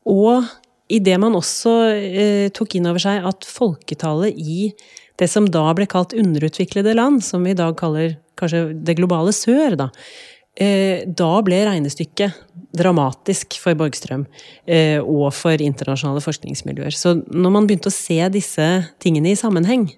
og 0.09 0.47
idet 0.91 1.19
man 1.23 1.37
også 1.39 1.77
uh, 1.91 2.49
tok 2.57 2.77
inn 2.79 2.89
over 2.91 3.03
seg 3.03 3.27
at 3.31 3.47
folketallet 3.47 4.39
i 4.39 4.73
det 5.21 5.29
som 5.29 5.49
da 5.53 5.67
ble 5.77 5.87
kalt 5.91 6.15
underutviklede 6.17 6.97
land, 6.97 7.21
som 7.25 7.45
vi 7.45 7.53
i 7.55 7.59
dag 7.59 7.77
kaller 7.79 8.17
kanskje 8.41 8.71
det 8.87 8.97
globale 8.97 9.35
sør, 9.37 9.77
da, 9.79 9.91
uh, 9.91 11.03
da 11.07 11.33
ble 11.47 11.65
regnestykket 11.69 12.47
dramatisk 12.77 13.59
for 13.59 13.75
Borgstrøm 13.79 14.25
uh, 14.25 15.01
og 15.03 15.29
for 15.37 15.61
internasjonale 15.61 16.23
forskningsmiljøer. 16.25 16.95
Så 16.95 17.19
når 17.27 17.57
man 17.57 17.69
begynte 17.69 17.91
å 17.91 17.95
se 17.95 18.21
disse 18.33 18.71
tingene 19.03 19.35
i 19.35 19.39
sammenheng, 19.39 19.91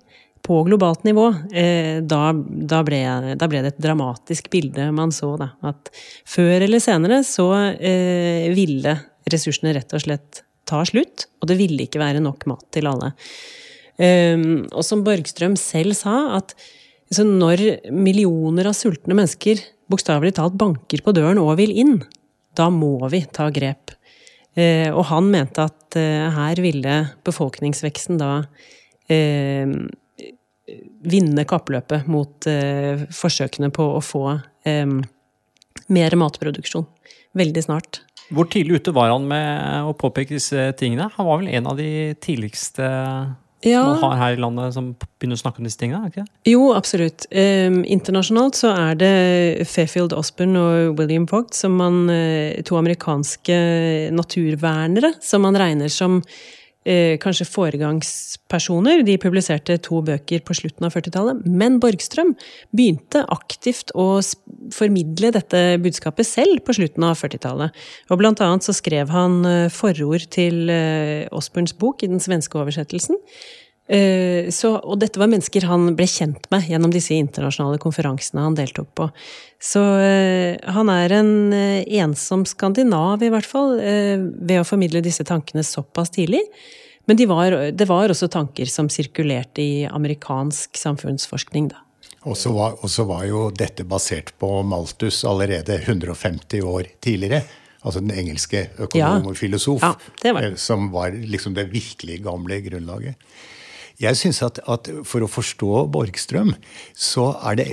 på 0.43 0.63
globalt 0.67 1.05
nivå, 1.07 1.29
eh, 1.55 2.01
da, 2.03 2.33
da, 2.35 2.83
ble, 2.83 3.01
da, 3.39 3.49
ble, 3.49 3.63
det 3.63 3.77
et 3.77 3.83
dramatisk 3.85 4.51
bilde 4.51 4.89
man 4.95 5.15
så. 5.15 5.37
Da. 5.39 5.53
At 5.71 5.93
før 6.29 6.65
eller 6.67 6.83
senere 6.83 7.21
så 7.27 7.49
eh, 7.79 8.49
ville 8.55 8.97
ressursene 9.31 9.75
rett 9.77 9.95
og 9.95 10.03
slett 10.03 10.43
ta 10.69 10.83
slutt, 10.87 11.29
og 11.43 11.51
det 11.51 11.59
ville 11.61 11.87
ikke 11.87 12.03
være 12.03 12.23
nok 12.23 12.47
mat 12.51 12.65
til 12.75 12.89
alle. 12.91 13.13
Um, 14.03 14.65
og 14.73 14.83
som 14.87 15.03
Borgstrøm 15.05 15.55
selv 15.61 15.95
sa, 15.99 16.39
at 16.39 16.55
altså, 17.11 17.27
når 17.29 17.63
millioner 17.93 18.71
av 18.71 18.77
sultne 18.79 19.15
mennesker 19.15 19.61
bokstavelig 19.93 20.35
talt 20.39 20.57
banker 20.59 21.03
på 21.05 21.15
døren 21.15 21.41
og 21.43 21.55
vil 21.61 21.75
inn, 21.77 21.99
da 22.57 22.71
må 22.73 22.97
vi 23.13 23.23
ta 23.31 23.51
grep. 23.55 23.95
Uh, 24.57 24.91
og 24.91 25.07
han 25.13 25.31
mente 25.33 25.65
at 25.65 25.97
uh, 25.97 26.29
her 26.35 26.61
ville 26.65 26.97
befolkningsveksten 27.25 28.19
da 28.21 28.33
uh, 28.43 29.77
vinne 31.02 31.45
kappløpet 31.49 32.09
mot 32.11 32.47
eh, 32.50 33.04
forsøkene 33.12 33.73
på 33.75 33.88
å 33.97 34.00
få 34.04 34.25
eh, 34.69 34.87
mer 35.92 36.16
matproduksjon 36.19 36.87
veldig 37.38 37.64
snart. 37.64 38.02
Hvor 38.33 38.49
tidlig 38.49 38.81
ute 38.81 38.95
var 38.97 39.11
han 39.12 39.26
med 39.28 39.88
å 39.88 39.92
påpeke 39.99 40.37
disse 40.38 40.71
tingene? 40.78 41.11
Han 41.16 41.28
var 41.28 41.40
vel 41.42 41.50
en 41.52 41.69
av 41.69 41.81
de 41.81 42.14
tidligste 42.23 42.87
ja. 43.66 43.83
man 43.83 43.99
har 44.00 44.16
her 44.21 44.37
i 44.37 44.40
landet 44.40 44.76
som 44.76 44.92
begynner 45.21 45.37
å 45.37 45.42
snakke 45.42 45.61
om 45.61 45.69
disse 45.69 45.81
tingene? 45.81 46.09
ikke 46.09 46.25
Jo, 46.49 46.71
absolutt. 46.76 47.26
Um, 47.35 47.83
internasjonalt 47.85 48.57
så 48.62 48.73
er 48.73 48.97
det 49.02 49.12
Fairfield 49.69 50.14
Osborne 50.16 50.62
og 50.62 50.97
William 51.00 51.26
Vogt, 51.28 51.59
som 51.59 51.76
man, 51.81 52.07
to 52.64 52.78
amerikanske 52.81 53.61
naturvernere, 54.14 55.14
som 55.21 55.45
man 55.45 55.59
regner 55.61 55.92
som 55.92 56.23
eh, 56.89 57.19
kanskje 57.23 57.47
foregangspersoner. 57.49 59.03
De 59.07 59.17
publiserte 59.21 59.79
to 59.83 60.03
bøker 60.05 60.43
på 60.47 60.57
slutten 60.57 60.87
av 60.89 60.95
40-tallet. 60.97 61.45
Men 61.47 61.79
Borgstrøm 61.83 62.35
begynte 62.75 63.25
aktivt 63.33 63.95
å 63.99 64.21
formidle 64.75 65.33
dette 65.35 65.62
budskapet 65.83 66.29
selv 66.29 66.62
på 66.67 66.77
slutten 66.79 67.07
av 67.09 67.19
40-tallet. 67.21 67.83
Og 68.11 68.21
blant 68.21 68.43
annet 68.45 68.67
så 68.67 68.75
skrev 68.77 69.12
han 69.15 69.43
eh, 69.49 69.73
forord 69.73 70.29
til 70.35 70.71
eh, 70.73 71.29
Osborns 71.35 71.77
bok 71.79 72.05
i 72.05 72.11
den 72.12 72.23
svenske 72.23 72.59
oversettelsen. 72.61 73.19
Eh, 73.91 74.49
så, 74.55 74.77
og 74.79 75.01
dette 75.03 75.19
var 75.19 75.31
mennesker 75.33 75.67
han 75.67 75.91
ble 75.99 76.07
kjent 76.09 76.47
med 76.55 76.69
gjennom 76.71 76.93
disse 76.95 77.17
internasjonale 77.19 77.81
konferansene 77.83 78.45
han 78.45 78.59
deltok 78.59 78.93
på. 78.99 79.09
Så 79.62 79.83
uh, 79.83 80.59
han 80.75 80.91
er 80.91 81.12
en 81.21 81.35
uh, 81.55 81.83
ensom 82.03 82.47
skandinav, 82.49 83.23
i 83.23 83.31
hvert 83.31 83.47
fall, 83.47 83.77
ved 83.79 84.59
å 84.59 84.67
formidle 84.67 85.03
disse 85.05 85.27
tankene 85.27 85.62
såpass 85.67 86.11
tidlig. 86.15 86.43
Men 87.11 87.19
de 87.19 87.27
var, 87.27 87.55
det 87.75 87.87
var 87.91 88.11
også 88.11 88.31
tanker 88.31 88.71
som 88.71 88.91
sirkulerte 88.91 89.62
i 89.62 89.87
amerikansk 89.91 90.79
samfunnsforskning, 90.79 91.73
da. 91.73 91.83
Og 92.31 92.37
så 92.39 92.53
var, 92.55 92.77
var, 93.09 93.25
jo 93.27 93.49
dette 93.51 93.83
basert 93.89 94.31
på 94.39 94.49
Malthus 94.62 95.25
allerede 95.27 95.81
150 95.81 96.62
år 96.62 96.93
tidligere. 97.03 97.43
Altså 97.83 97.99
den 97.99 98.12
engelske 98.15 98.69
økonom 98.79 99.33
og 99.33 99.39
filosof. 99.39 99.83
Ja, 99.83 100.31
var. 100.37 100.47
Som 100.61 100.93
var 100.95 101.11
liksom 101.11 101.57
det 101.59 101.67
virkelig 101.73 102.21
gamle 102.23 102.61
grunnlaget. 102.62 103.19
Jeg 104.03 104.19
synes 104.19 104.43
at, 104.43 104.61
at, 104.67 104.91
For 105.07 105.25
å 105.25 105.31
forstå 105.31 105.87
Borgstrøm 105.95 106.55
så 106.93 107.33
er 107.49 107.59
det 107.61 107.69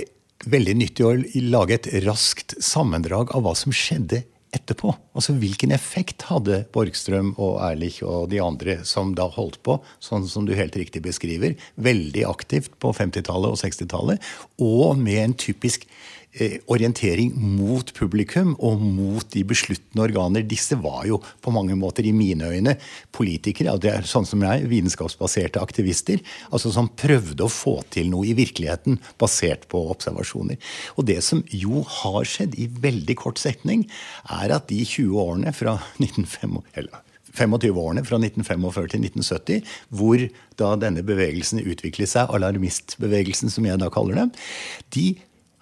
veldig 0.50 0.74
nyttig 0.80 1.04
å 1.04 1.16
lage 1.50 1.76
et 1.76 1.88
raskt 2.06 2.54
sammendrag 2.64 3.34
av 3.36 3.44
hva 3.44 3.52
som 3.58 3.74
skjedde 3.74 4.22
etterpå. 4.56 4.92
Altså 5.14 5.34
Hvilken 5.38 5.74
effekt 5.74 6.24
hadde 6.30 6.62
Borgstrøm 6.74 7.34
og 7.36 7.60
Erlich 7.66 8.00
og 8.06 8.30
de 8.32 8.40
andre 8.42 8.78
som 8.88 9.12
da 9.18 9.28
holdt 9.30 9.60
på, 9.66 9.76
sånn 10.02 10.26
som 10.30 10.46
du 10.48 10.54
helt 10.58 10.76
riktig 10.78 11.02
beskriver, 11.04 11.54
veldig 11.76 12.24
aktivt 12.30 12.74
på 12.82 12.94
50-tallet 12.96 13.52
og 13.52 13.60
60-tallet, 13.60 14.30
og 14.64 14.98
med 14.98 15.20
en 15.22 15.36
typisk 15.38 15.86
orientering 16.70 17.32
mot 17.34 17.90
publikum 17.96 18.52
og 18.62 18.80
mot 18.80 19.26
de 19.34 19.42
besluttende 19.44 20.04
organer. 20.04 20.44
Disse 20.46 20.78
var 20.78 21.02
jo 21.08 21.18
på 21.42 21.50
mange 21.54 21.74
måter, 21.78 22.06
i 22.06 22.12
mine 22.14 22.46
øyne, 22.46 22.76
politikere. 23.12 23.72
og 23.74 23.80
det 23.82 23.90
er 23.90 24.06
sånn 24.06 24.26
som 24.26 24.42
jeg, 24.46 24.68
Vitenskapsbaserte 24.70 25.60
aktivister. 25.60 26.20
altså 26.50 26.70
Som 26.72 26.88
prøvde 26.88 27.44
å 27.44 27.50
få 27.50 27.82
til 27.90 28.10
noe 28.10 28.26
i 28.26 28.34
virkeligheten 28.34 29.00
basert 29.18 29.66
på 29.68 29.82
observasjoner. 29.90 30.56
Og 30.96 31.06
det 31.06 31.22
som 31.22 31.42
jo 31.50 31.82
har 31.82 32.24
skjedd 32.24 32.54
i 32.54 32.70
veldig 32.70 33.16
kort 33.16 33.38
setning, 33.38 33.88
er 34.30 34.54
at 34.54 34.68
de 34.68 34.84
20 34.84 35.18
årene 35.18 35.52
fra 35.52 35.80
1905 35.98 36.60
eller 36.74 37.06
25 37.30 37.78
årene 37.78 38.02
fra 38.06 38.18
1945 38.18 38.88
til 38.90 39.04
1970, 39.06 39.74
hvor 39.94 40.22
da 40.58 40.74
denne 40.80 41.04
bevegelsen 41.06 41.62
utviklet 41.62 42.10
seg, 42.10 42.30
alarmistbevegelsen 42.34 43.52
som 43.52 43.66
jeg 43.68 43.78
da 43.78 43.90
kaller 43.92 44.24
dem, 44.24 44.32
de 44.94 45.06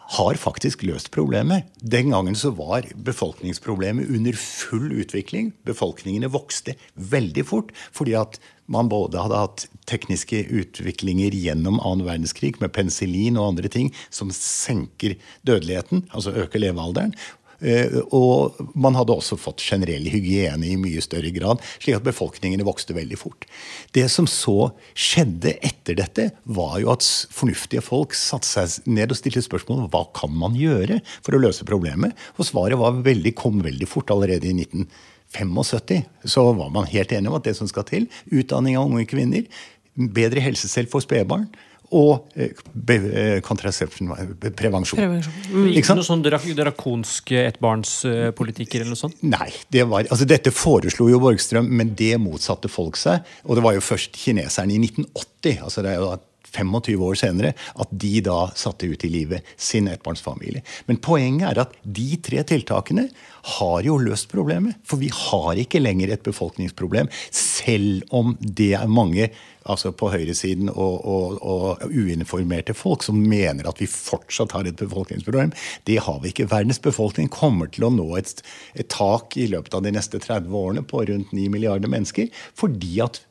har 0.08 0.38
faktisk 0.40 0.82
løst 0.88 1.10
problemet. 1.12 1.66
Den 1.80 2.14
gangen 2.14 2.36
så 2.38 2.50
var 2.56 2.86
befolkningsproblemet 2.96 4.08
under 4.08 4.36
full 4.40 4.92
utvikling. 5.02 5.52
Befolkningene 5.68 6.30
vokste 6.32 6.78
veldig 6.94 7.44
fort 7.48 7.74
fordi 7.92 8.16
at 8.16 8.38
man 8.68 8.88
både 8.92 9.20
hadde 9.20 9.40
hatt 9.40 9.66
tekniske 9.88 10.42
utviklinger 10.52 11.32
gjennom 11.36 11.78
annen 11.80 12.06
verdenskrig 12.08 12.54
med 12.60 12.72
penicillin 12.76 13.38
og 13.40 13.54
andre 13.54 13.70
ting 13.72 13.88
som 14.12 14.32
senker 14.34 15.16
dødeligheten, 15.48 16.04
altså 16.12 16.34
øker 16.36 16.60
levealderen. 16.60 17.14
Eh, 17.58 17.96
og 18.14 18.58
man 18.78 18.94
hadde 18.94 19.14
også 19.14 19.38
fått 19.40 19.64
generell 19.64 20.06
hygiene 20.10 20.66
i 20.68 20.76
mye 20.78 21.02
større 21.02 21.32
grad, 21.34 21.62
slik 21.82 21.98
at 21.98 22.06
befolkningene 22.06 22.66
vokste 22.66 22.94
veldig 22.96 23.18
fort. 23.18 23.48
Det 23.96 24.06
som 24.12 24.28
så 24.30 24.70
skjedde 24.94 25.56
etter 25.66 25.98
dette, 25.98 26.28
var 26.44 26.78
jo 26.82 26.92
at 26.94 27.06
fornuftige 27.34 27.82
folk 27.84 28.14
satte 28.18 28.46
seg 28.46 28.88
ned 28.90 29.10
og 29.10 29.18
stilte 29.18 29.42
spørsmål 29.44 29.84
om 29.84 29.92
hva 29.92 30.04
kan 30.16 30.34
man 30.34 30.58
gjøre 30.58 31.00
for 31.18 31.34
å 31.34 31.42
løse 31.42 31.66
problemet. 31.68 32.14
Og 32.38 32.46
svaret 32.46 32.78
veldig, 32.78 33.34
kom 33.38 33.62
veldig 33.64 33.88
fort 33.90 34.12
allerede 34.14 34.50
i 34.50 34.54
1975. 34.62 36.04
Så 36.30 36.46
var 36.56 36.70
man 36.74 36.88
helt 36.88 37.12
enig 37.12 37.30
om 37.30 37.38
at 37.40 37.48
det 37.48 37.56
som 37.58 37.68
skal 37.70 37.86
til, 37.88 38.06
utdanning 38.30 38.78
av 38.78 38.86
unge 38.86 39.08
kvinner, 39.10 39.48
bedre 39.98 40.42
helsestell 40.44 40.86
for 40.90 41.02
spedbarn, 41.02 41.48
og 41.96 42.28
eh, 42.36 42.52
eh, 42.52 43.40
prevensjon. 43.40 44.98
prevensjon. 44.98 45.36
Mm. 45.48 45.68
Ikke 45.78 45.96
noe 45.96 46.06
sånn 46.06 46.24
drakonsk 46.24 47.32
ettbarnspolitikker 47.40 48.82
eller 48.82 48.92
noe 48.94 49.00
sånt? 49.00 49.20
Nei. 49.24 49.50
Det 49.72 49.86
var, 49.88 50.04
altså 50.08 50.28
dette 50.28 50.52
foreslo 50.54 51.08
jo 51.08 51.20
Borgstrøm, 51.22 51.68
men 51.80 51.94
det 51.98 52.14
motsatte 52.20 52.70
folk 52.72 52.98
seg. 53.00 53.24
Og 53.48 53.58
det 53.58 53.64
var 53.64 53.76
jo 53.78 53.84
først 53.84 54.16
kineserne 54.20 54.76
i 54.76 54.82
1980, 54.84 55.62
altså 55.64 55.84
det 55.84 55.94
er 55.94 56.02
jo 56.02 56.10
25 56.48 57.02
år 57.04 57.18
senere, 57.18 57.52
at 57.76 57.90
de 57.92 58.20
da 58.24 58.38
satte 58.58 58.88
ut 58.88 59.04
i 59.04 59.10
livet 59.12 59.46
sin 59.60 59.88
ettbarnsfamilie. 59.90 60.62
Men 60.88 61.00
poenget 61.04 61.50
er 61.50 61.62
at 61.64 61.76
de 61.82 62.08
tre 62.24 62.44
tiltakene 62.48 63.08
har 63.58 63.84
jo 63.86 63.98
løst 64.00 64.30
problemet. 64.32 64.78
For 64.88 65.00
vi 65.00 65.10
har 65.12 65.60
ikke 65.60 65.82
lenger 65.82 66.14
et 66.14 66.24
befolkningsproblem, 66.26 67.10
selv 67.34 68.04
om 68.14 68.36
det 68.40 68.74
er 68.78 68.90
mange 68.90 69.30
altså 69.68 69.92
på 69.96 70.10
høyresiden 70.12 70.70
og, 70.72 70.96
og, 71.04 71.38
og 71.42 71.84
uinformerte 71.92 72.76
folk 72.76 73.04
som 73.06 73.20
mener 73.20 73.68
at 73.68 73.80
vi 73.82 73.88
fortsatt 73.90 74.54
har 74.56 74.68
et 74.68 74.78
befolkningsproblem. 74.80 75.52
Det 75.88 76.00
har 76.06 76.20
vi 76.22 76.32
ikke. 76.32 76.48
Verdens 76.50 76.82
befolkning 76.82 77.30
kommer 77.32 77.70
til 77.72 77.88
å 77.88 77.92
nå 77.94 78.08
et, 78.18 78.34
et 78.78 78.88
tak 78.92 79.36
i 79.40 79.48
løpet 79.52 79.76
av 79.76 79.84
de 79.86 79.94
neste 79.94 80.20
30 80.22 80.52
årene 80.62 80.84
på 80.88 81.04
rundt 81.08 81.34
9 81.36 81.48
milliarder 81.54 81.90
mennesker, 81.92 82.30
fordi 82.58 82.98
at 83.04 83.22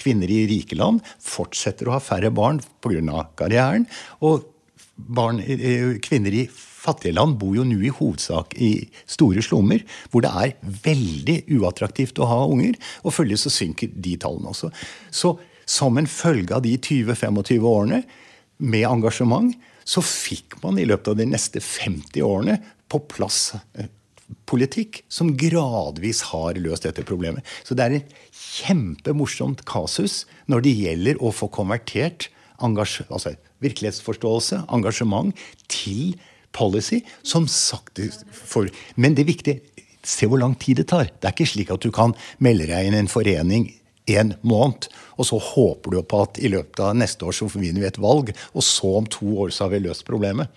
kvinner 0.00 0.30
i 0.32 0.46
rike 0.50 0.76
land 0.78 1.02
fortsetter 1.20 1.88
å 1.88 1.96
ha 1.96 2.02
færre 2.02 2.32
barn 2.34 2.62
pga. 2.82 3.26
karrieren. 3.38 3.86
Og 4.24 4.48
barn, 4.96 5.40
kvinner 6.04 6.34
i 6.34 6.46
fattige 6.82 7.14
land 7.14 7.38
bor 7.40 7.54
jo 7.56 7.64
nå 7.66 7.78
i 7.84 7.92
hovedsak 7.94 8.56
i 8.58 8.72
store 9.06 9.42
slummer, 9.44 9.84
hvor 10.10 10.24
det 10.24 10.32
er 10.32 10.56
veldig 10.84 11.38
uattraktivt 11.58 12.18
å 12.18 12.28
ha 12.30 12.42
unger. 12.48 12.78
Og 13.04 13.14
følgelig 13.14 13.44
så 13.44 13.54
synker 13.54 13.92
de 13.92 14.16
tallene 14.20 14.52
også. 14.52 14.72
Så 15.10 15.36
som 15.72 15.98
en 15.98 16.10
følge 16.10 16.54
av 16.56 16.64
de 16.66 16.74
20-25 16.76 17.66
årene 17.68 18.02
med 18.62 18.86
engasjement, 18.88 19.54
så 19.84 20.02
fikk 20.04 20.60
man 20.62 20.78
i 20.78 20.86
løpet 20.86 21.12
av 21.12 21.18
de 21.18 21.26
neste 21.32 21.62
50 21.64 22.22
årene 22.22 22.58
på 22.92 23.00
plass 23.10 23.54
eh, 23.78 23.88
politikk 24.48 25.02
som 25.12 25.32
gradvis 25.38 26.22
har 26.30 26.60
løst 26.60 26.86
dette 26.86 27.04
problemet. 27.08 27.44
Så 27.66 27.76
det 27.76 27.84
er 27.84 27.96
en 27.98 28.12
kjempemorsomt 28.30 29.64
kasus 29.68 30.22
når 30.50 30.66
det 30.66 30.76
gjelder 30.78 31.22
å 31.24 31.32
få 31.34 31.50
konvertert 31.52 32.30
altså 32.62 33.32
virkelighetsforståelse, 33.64 34.60
engasjement, 34.70 35.34
til 35.66 36.14
policy 36.54 37.00
som 37.26 37.48
sakte 37.50 38.06
får 38.30 38.70
Men 38.94 39.16
det 39.18 39.26
viktige 39.26 39.60
Se 40.02 40.26
hvor 40.26 40.40
lang 40.42 40.56
tid 40.58 40.80
det 40.80 40.88
tar. 40.90 41.06
Det 41.06 41.28
er 41.28 41.30
ikke 41.30 41.46
slik 41.46 41.68
at 41.70 41.84
du 41.84 41.92
kan 41.94 42.10
melde 42.42 42.66
deg 42.66 42.88
inn 42.88 42.96
i 42.96 42.98
en 43.04 43.10
forening 43.10 43.68
en 44.10 44.34
måned, 44.42 44.88
og 45.16 45.28
så 45.28 45.38
håper 45.38 45.94
du 45.94 46.02
på 46.02 46.22
at 46.24 46.40
i 46.42 46.50
løpet 46.50 46.82
av 46.82 46.96
neste 46.98 47.26
år 47.28 47.36
så 47.36 47.48
vinner 47.52 47.82
vi 47.82 47.88
et 47.90 48.02
valg, 48.02 48.32
og 48.52 48.66
så 48.66 48.96
om 48.98 49.06
to 49.06 49.28
år 49.44 49.54
så 49.54 49.66
har 49.66 49.74
vi 49.76 49.84
løst 49.84 50.06
problemet. 50.08 50.50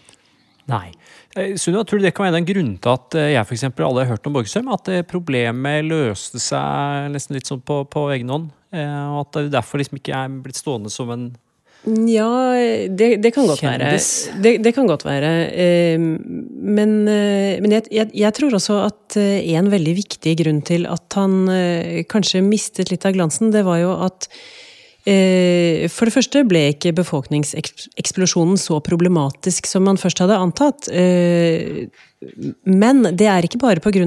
Nei. 0.66 0.90
Eh, 1.38 1.54
Sunniva, 1.62 1.84
tror 1.86 2.02
du 2.02 2.08
det 2.08 2.16
kan 2.18 2.26
være 2.26 2.42
en 2.42 2.48
grunn 2.48 2.72
til 2.82 2.94
at 2.96 3.18
eh, 3.20 3.32
jeg 3.36 3.54
eksempel, 3.54 3.86
alle 3.86 4.06
har 4.06 4.16
hørt 4.16 4.26
om 4.26 4.34
Borgstrøm? 4.34 4.72
At 4.74 4.90
eh, 4.90 5.06
problemet 5.06 5.86
løste 5.86 6.42
seg 6.42 7.12
nesten 7.14 7.38
litt 7.38 7.50
sånn 7.50 7.62
på, 7.62 7.84
på 7.86 8.08
egen 8.16 8.34
hånd? 8.34 8.54
Og 8.76 9.20
at 9.22 9.38
det 9.38 9.54
derfor 9.54 9.80
liksom 9.80 10.02
ikke 10.02 10.18
er 10.18 10.34
blitt 10.44 10.58
stående 10.60 10.90
som 10.92 11.08
en 11.14 11.30
ja, 11.86 12.30
det, 12.90 13.10
det, 13.22 13.32
kan 13.36 13.48
godt 13.48 13.62
Kjendis. 13.62 14.10
være. 14.28 14.42
Det, 14.42 14.54
det, 14.66 14.74
kan 14.76 14.90
godt 14.90 15.06
være. 15.06 15.32
Men, 16.00 16.98
men 17.06 17.76
jeg, 17.78 17.88
jeg, 17.94 18.10
jeg, 18.14 18.34
tror 18.40 18.58
også 18.58 18.82
at 18.88 19.18
en 19.22 19.72
veldig 19.72 19.96
viktig 20.02 20.36
grunn 20.42 20.62
til 20.66 20.90
at 20.90 21.20
han 21.20 21.46
kanskje 22.10 22.44
mistet 22.46 22.94
litt 22.94 23.06
av 23.06 23.14
glansen, 23.18 23.54
det 23.54 23.66
var 23.68 23.84
jo 23.84 23.98
at 24.08 24.30
Eh, 25.06 25.86
for 25.94 26.10
det 26.10 26.16
første 26.16 26.42
ble 26.50 26.64
ikke 26.72 26.96
befolkningseksplosjonen 26.98 28.58
så 28.58 28.80
problematisk 28.82 29.70
som 29.70 29.86
man 29.86 30.02
først 30.02 30.24
hadde 30.24 30.40
antatt. 30.42 30.90
Men 32.66 33.04
det 33.18 33.28
er 33.32 33.46
ikke 33.46 33.62
bare 33.62 33.84
pga. 33.84 34.06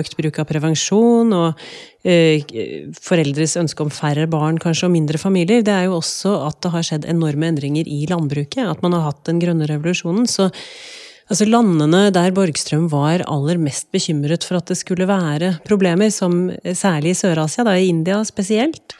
økt 0.00 0.16
bruk 0.18 0.38
av 0.38 0.48
prevensjon 0.48 1.32
og 1.36 1.62
eh, 2.04 2.42
foreldres 3.00 3.56
ønske 3.60 3.84
om 3.84 3.92
færre 3.92 4.26
barn 4.30 4.58
kanskje, 4.58 4.88
og 4.88 4.96
mindre 4.96 5.18
familier. 5.18 5.62
Det 5.64 5.74
er 5.74 5.88
jo 5.88 6.00
også 6.00 6.36
at 6.48 6.60
det 6.62 6.74
har 6.74 6.86
skjedd 6.90 7.08
enorme 7.08 7.48
endringer 7.52 7.88
i 7.88 8.04
landbruket. 8.10 8.66
At 8.66 8.82
man 8.82 8.96
har 8.96 9.08
hatt 9.10 9.24
den 9.28 9.40
grønne 9.42 9.70
revolusjonen. 9.70 10.26
så 10.26 10.50
Altså 11.32 11.46
Landene 11.48 12.10
der 12.12 12.34
Borgstrøm 12.36 12.90
var 12.92 13.22
aller 13.24 13.56
mest 13.56 13.86
bekymret 13.94 14.44
for 14.44 14.58
at 14.58 14.68
det 14.68 14.76
skulle 14.76 15.06
være 15.08 15.54
problemer, 15.64 16.10
som 16.12 16.50
særlig 16.76 17.14
i 17.14 17.16
Sør-Asia, 17.16 17.64
da 17.64 17.78
i 17.80 17.88
India 17.88 18.18
spesielt, 18.28 18.92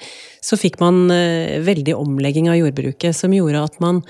så 0.45 0.57
fikk 0.57 0.79
man 0.81 1.05
eh, 1.13 1.61
veldig 1.65 1.93
omlegging 1.99 2.49
av 2.49 2.57
jordbruket 2.63 3.17
som 3.17 3.35
gjorde 3.37 3.67
at 3.69 3.77
man 3.85 4.01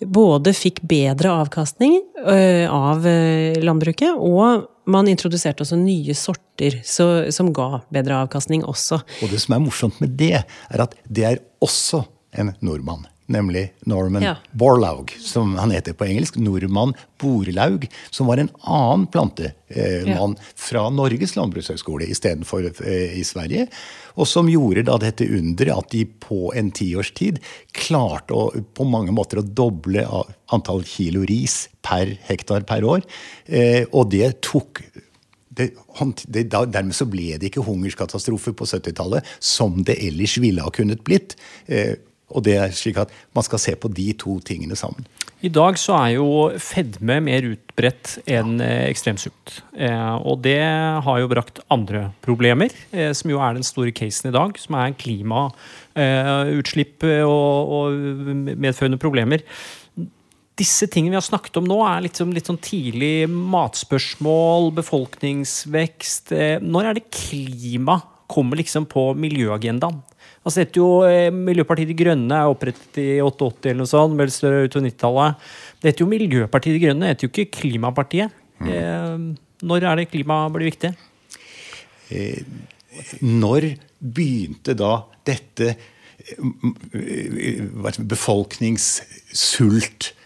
både 0.00 0.54
fikk 0.56 0.80
bedre 0.88 1.32
avkastning 1.42 1.98
eh, 2.26 2.66
av 2.70 3.06
eh, 3.06 3.58
landbruket, 3.62 4.14
og 4.14 4.68
man 4.88 5.10
introduserte 5.10 5.64
også 5.64 5.78
nye 5.80 6.14
sorter 6.16 6.78
som 6.86 7.52
ga 7.52 7.82
bedre 7.92 8.22
avkastning 8.24 8.64
også. 8.64 9.02
Og 9.22 9.32
det 9.32 9.42
som 9.42 9.56
er 9.56 9.62
morsomt 9.64 10.00
med 10.00 10.16
det, 10.20 10.44
er 10.46 10.84
at 10.84 10.96
det 11.04 11.26
er 11.28 11.42
også 11.64 12.04
en 12.38 12.54
nordmann 12.64 13.06
nemlig 13.28 13.68
Norman 13.88 14.24
ja. 14.24 14.34
Borlaug, 14.52 15.12
som 15.20 15.54
han 15.60 15.72
heter 15.74 15.96
på 15.96 16.06
engelsk. 16.08 16.38
Nordmann 16.40 16.94
Borlaug, 17.20 17.86
som 18.10 18.28
var 18.30 18.40
en 18.40 18.50
annen 18.60 19.06
plantemann 19.12 20.36
ja. 20.38 20.52
fra 20.56 20.86
Norges 20.94 21.36
landbrukshøgskole 21.36 22.08
istedenfor 22.08 22.70
eh, 22.70 23.18
i 23.20 23.24
Sverige. 23.26 23.68
Og 24.18 24.28
som 24.28 24.48
gjorde 24.50 24.86
da 24.88 24.96
dette 25.02 25.28
underet 25.28 25.76
at 25.76 25.92
de 25.92 26.04
på 26.08 26.48
en 26.56 26.72
tiårstid 26.74 27.42
klarte 27.76 28.34
å, 28.34 28.48
på 28.50 28.88
mange 28.88 29.14
måter 29.14 29.42
å 29.42 29.46
doble 29.46 30.06
antall 30.54 30.82
kilo 30.88 31.26
ris 31.28 31.66
per 31.84 32.16
hektar 32.30 32.64
per 32.68 32.86
år. 32.86 33.04
Eh, 33.46 33.84
og 33.92 34.10
det 34.14 34.38
tok 34.46 34.82
det, 35.58 35.72
det, 36.30 36.44
dermed 36.48 36.94
så 36.94 37.06
ble 37.10 37.32
det 37.38 37.50
ikke 37.50 37.64
hungerskatastrofe 37.66 38.54
på 38.54 38.66
70-tallet 38.68 39.26
som 39.42 39.80
det 39.86 39.98
ellers 40.06 40.36
ville 40.38 40.62
ha 40.62 40.70
kunnet 40.74 41.02
blitt. 41.06 41.34
Eh, 41.66 41.96
og 42.28 42.44
det 42.44 42.56
er 42.60 42.74
slik 42.76 42.98
at 43.00 43.12
Man 43.36 43.44
skal 43.46 43.60
se 43.62 43.74
på 43.78 43.88
de 43.92 44.12
to 44.18 44.38
tingene 44.44 44.76
sammen. 44.76 45.06
I 45.38 45.48
dag 45.54 45.78
så 45.78 45.94
er 45.94 46.16
jo 46.16 46.50
fedme 46.58 47.20
mer 47.22 47.44
utbredt 47.46 48.18
enn 48.26 48.60
eh, 48.64 48.88
ekstremsult. 48.88 49.62
Eh, 49.78 50.16
og 50.18 50.42
det 50.42 50.58
har 51.04 51.20
jo 51.20 51.28
brakt 51.30 51.60
andre 51.70 52.10
problemer, 52.26 52.74
eh, 52.90 53.12
som 53.14 53.30
jo 53.30 53.38
er 53.38 53.54
den 53.54 53.62
store 53.66 53.92
casen 53.94 54.32
i 54.32 54.34
dag. 54.34 54.58
Som 54.58 54.74
er 54.80 54.96
klimautslipp 54.98 55.36
og, 57.22 57.70
og 57.78 57.94
medførende 58.58 58.98
problemer. 58.98 59.46
Disse 60.58 60.90
tingene 60.90 61.14
vi 61.14 61.20
har 61.20 61.30
snakket 61.30 61.56
om 61.60 61.70
nå, 61.70 61.78
er 61.86 62.02
liksom 62.08 62.34
litt 62.34 62.50
sånn 62.50 62.58
tidlig 62.58 63.30
matspørsmål, 63.30 64.72
befolkningsvekst. 64.80 66.34
Når 66.66 66.82
er 66.82 66.98
det 66.98 67.12
klima 67.14 68.02
kommer 68.28 68.58
liksom 68.58 68.90
på 68.90 69.14
miljøagendaen? 69.14 70.02
Altså 70.48 70.62
setter 70.62 70.80
jo, 70.80 71.04
eh, 71.04 71.28
Miljøpartiet 71.28 71.90
De 71.90 71.96
Grønne 71.98 72.32
er 72.32 72.48
opprettet 72.48 72.96
i 73.02 73.18
88 73.20 73.68
eller 73.68 73.82
noe 73.82 73.90
sånt. 73.90 74.16
vel 74.16 74.30
større 74.32 74.64
ut 74.64 74.72
på 74.72 74.80
90-tallet. 74.80 75.36
Det 75.76 75.84
heter 75.90 76.00
jo 76.00 76.08
Miljøpartiet 76.08 76.72
De 76.72 76.80
Grønne, 76.86 77.04
det 77.04 77.12
heter 77.12 77.28
jo 77.28 77.32
ikke 77.34 77.52
Klimapartiet. 77.58 78.32
Mm. 78.56 78.68
Eh, 78.72 79.36
når 79.68 79.84
er 79.84 80.00
det 80.00 80.08
klima 80.08 80.48
blir 80.48 80.64
viktig? 80.70 80.96
Eh, 82.08 82.40
når 83.20 83.76
begynte 84.00 84.72
da 84.72 85.04
dette 85.28 85.76
befolkningssult 88.08 90.16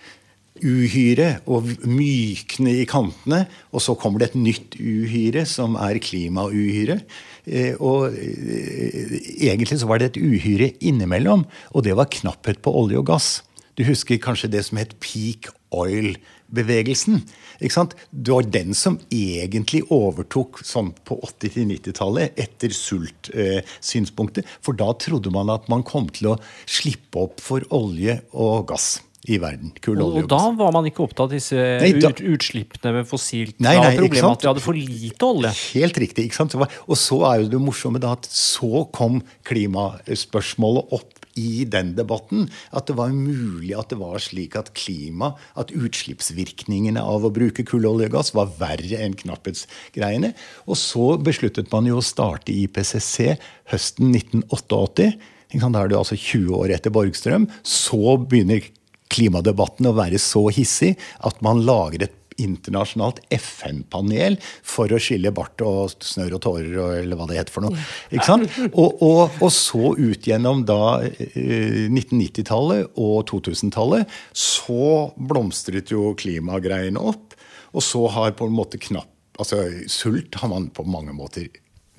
uhyre 0.63 1.43
og 1.51 1.67
mykne 1.83 2.79
i 2.79 2.87
kantene. 2.87 3.51
Og 3.75 3.83
så 3.83 3.99
kommer 3.99 4.23
det 4.23 4.31
et 4.31 4.39
nytt 4.39 4.79
uhyre, 4.79 5.43
som 5.49 5.75
er 5.75 5.99
klimauhyre. 5.99 7.03
Eh, 7.47 7.75
og 7.83 8.15
eh, 8.15 9.17
egentlig 9.49 9.81
så 9.81 9.89
var 9.91 10.03
det 10.03 10.13
et 10.13 10.21
uhyre 10.23 10.71
innimellom, 10.81 11.47
og 11.75 11.87
det 11.87 11.97
var 11.99 12.13
knapphet 12.13 12.63
på 12.63 12.75
olje 12.83 13.01
og 13.01 13.09
gass. 13.11 13.31
Du 13.79 13.85
husker 13.89 14.21
kanskje 14.21 14.51
det 14.53 14.63
som 14.67 14.79
het 14.79 14.95
peak 15.01 15.49
oil-bevegelsen. 15.73 17.23
Det 17.63 18.33
var 18.35 18.51
den 18.53 18.75
som 18.77 18.99
egentlig 19.09 19.81
overtok 19.95 20.61
sånn 20.67 20.91
på 21.09 21.17
80-90-tallet 21.25 22.37
etter 22.37 22.75
sultsynspunktet. 22.77 24.45
Eh, 24.45 24.59
for 24.61 24.77
da 24.77 24.93
trodde 25.01 25.33
man 25.33 25.51
at 25.55 25.71
man 25.73 25.87
kom 25.87 26.11
til 26.13 26.35
å 26.35 26.41
slippe 26.67 27.25
opp 27.25 27.41
for 27.41 27.65
olje 27.73 28.21
og 28.33 28.69
gass 28.75 28.99
i 29.31 29.39
verden. 29.39 29.71
Kull, 29.79 30.01
olje 30.03 30.25
og, 30.25 30.27
og 30.27 30.31
da 30.33 30.41
var 30.59 30.73
man 30.75 30.87
ikke 30.89 31.05
opptatt 31.05 31.29
av 31.29 31.35
disse 31.37 31.55
nei, 31.55 31.93
da, 32.03 32.11
utslippene 32.11 32.97
med 32.97 33.07
fossilt 33.07 33.61
nei, 33.63 33.77
nei, 33.79 33.95
Problemet 34.01 34.27
at 34.33 34.43
vi 34.43 34.51
hadde 34.51 34.65
for 34.65 34.79
lite 34.79 35.29
olje. 35.29 35.53
Helt 35.77 36.01
riktig. 36.03 36.27
ikke 36.27 36.41
sant? 36.41 36.57
Og 36.59 36.97
så 36.99 37.21
er 37.31 37.45
jo 37.45 37.53
det 37.53 37.61
morsomme 37.63 38.03
da 38.03 38.17
at 38.17 38.27
så 38.27 38.87
kom 38.95 39.21
klimaspørsmålet 39.47 40.97
opp 40.99 41.23
i 41.39 41.63
den 41.71 41.95
debatten. 41.97 42.49
At 42.75 42.91
det 42.91 42.99
var 42.99 43.15
mulig 43.15 43.73
at 43.79 43.95
det 43.95 44.01
var 44.03 44.19
slik 44.23 44.59
at 44.59 44.73
klima, 44.77 45.33
at 45.55 45.71
utslippsvirkningene 45.71 47.01
av 47.01 47.23
å 47.25 47.33
bruke 47.33 47.65
kull, 47.69 47.87
olje 47.89 48.11
og 48.11 48.19
gass 48.19 48.35
var 48.37 48.51
verre 48.59 49.01
enn 49.05 49.17
knapphetsgreiene. 49.23 50.35
Og 50.67 50.79
så 50.81 51.13
besluttet 51.23 51.71
man 51.73 51.87
jo 51.89 52.01
å 52.01 52.05
starte 52.05 52.53
IPCC 52.53 53.37
høsten 53.71 54.13
1988. 54.19 55.13
Da 55.53 55.69
er 55.69 55.91
det 55.93 55.99
altså 55.99 56.17
20 56.17 56.55
år 56.59 56.73
etter 56.75 56.93
Borgstrøm. 56.95 57.47
Så 57.63 58.17
begynner 58.27 58.67
klimadebatten 59.13 59.89
å 59.89 59.95
være 59.97 60.21
så 60.23 60.47
hissig 60.55 60.95
at 61.21 61.41
man 61.45 61.63
lager 61.67 62.07
et 62.07 62.19
internasjonalt 62.41 63.21
FN-panel 63.37 64.39
for 64.67 64.93
å 64.93 65.01
skille 65.03 65.33
bart 65.35 65.63
og 65.67 65.93
snørr 66.05 66.37
og 66.39 66.43
tårer, 66.47 66.77
eller 67.03 67.19
hva 67.19 67.29
det 67.29 67.39
heter 67.41 67.55
for 67.55 67.67
noe. 67.67 67.87
Ikke 68.11 68.27
sant? 68.27 68.59
Og, 68.73 69.03
og, 69.05 69.39
og 69.43 69.53
så 69.55 69.95
ut 69.99 70.29
gjennom 70.29 70.65
da 70.69 71.03
1990-tallet 71.05 72.85
eh, 72.87 72.93
og 72.97 73.27
2000-tallet, 73.31 74.21
så 74.33 75.13
blomstret 75.17 75.93
jo 75.93 76.13
klimagreiene 76.19 77.03
opp. 77.13 77.37
Og 77.73 77.85
så 77.85 78.05
har 78.13 78.35
på 78.37 78.49
en 78.49 78.57
måte 78.57 78.81
knapp 78.83 79.09
Altså 79.41 79.63
sult 79.89 80.37
har 80.43 80.51
man 80.53 80.67
på 80.77 80.85
mange 80.85 81.15
måter 81.17 81.47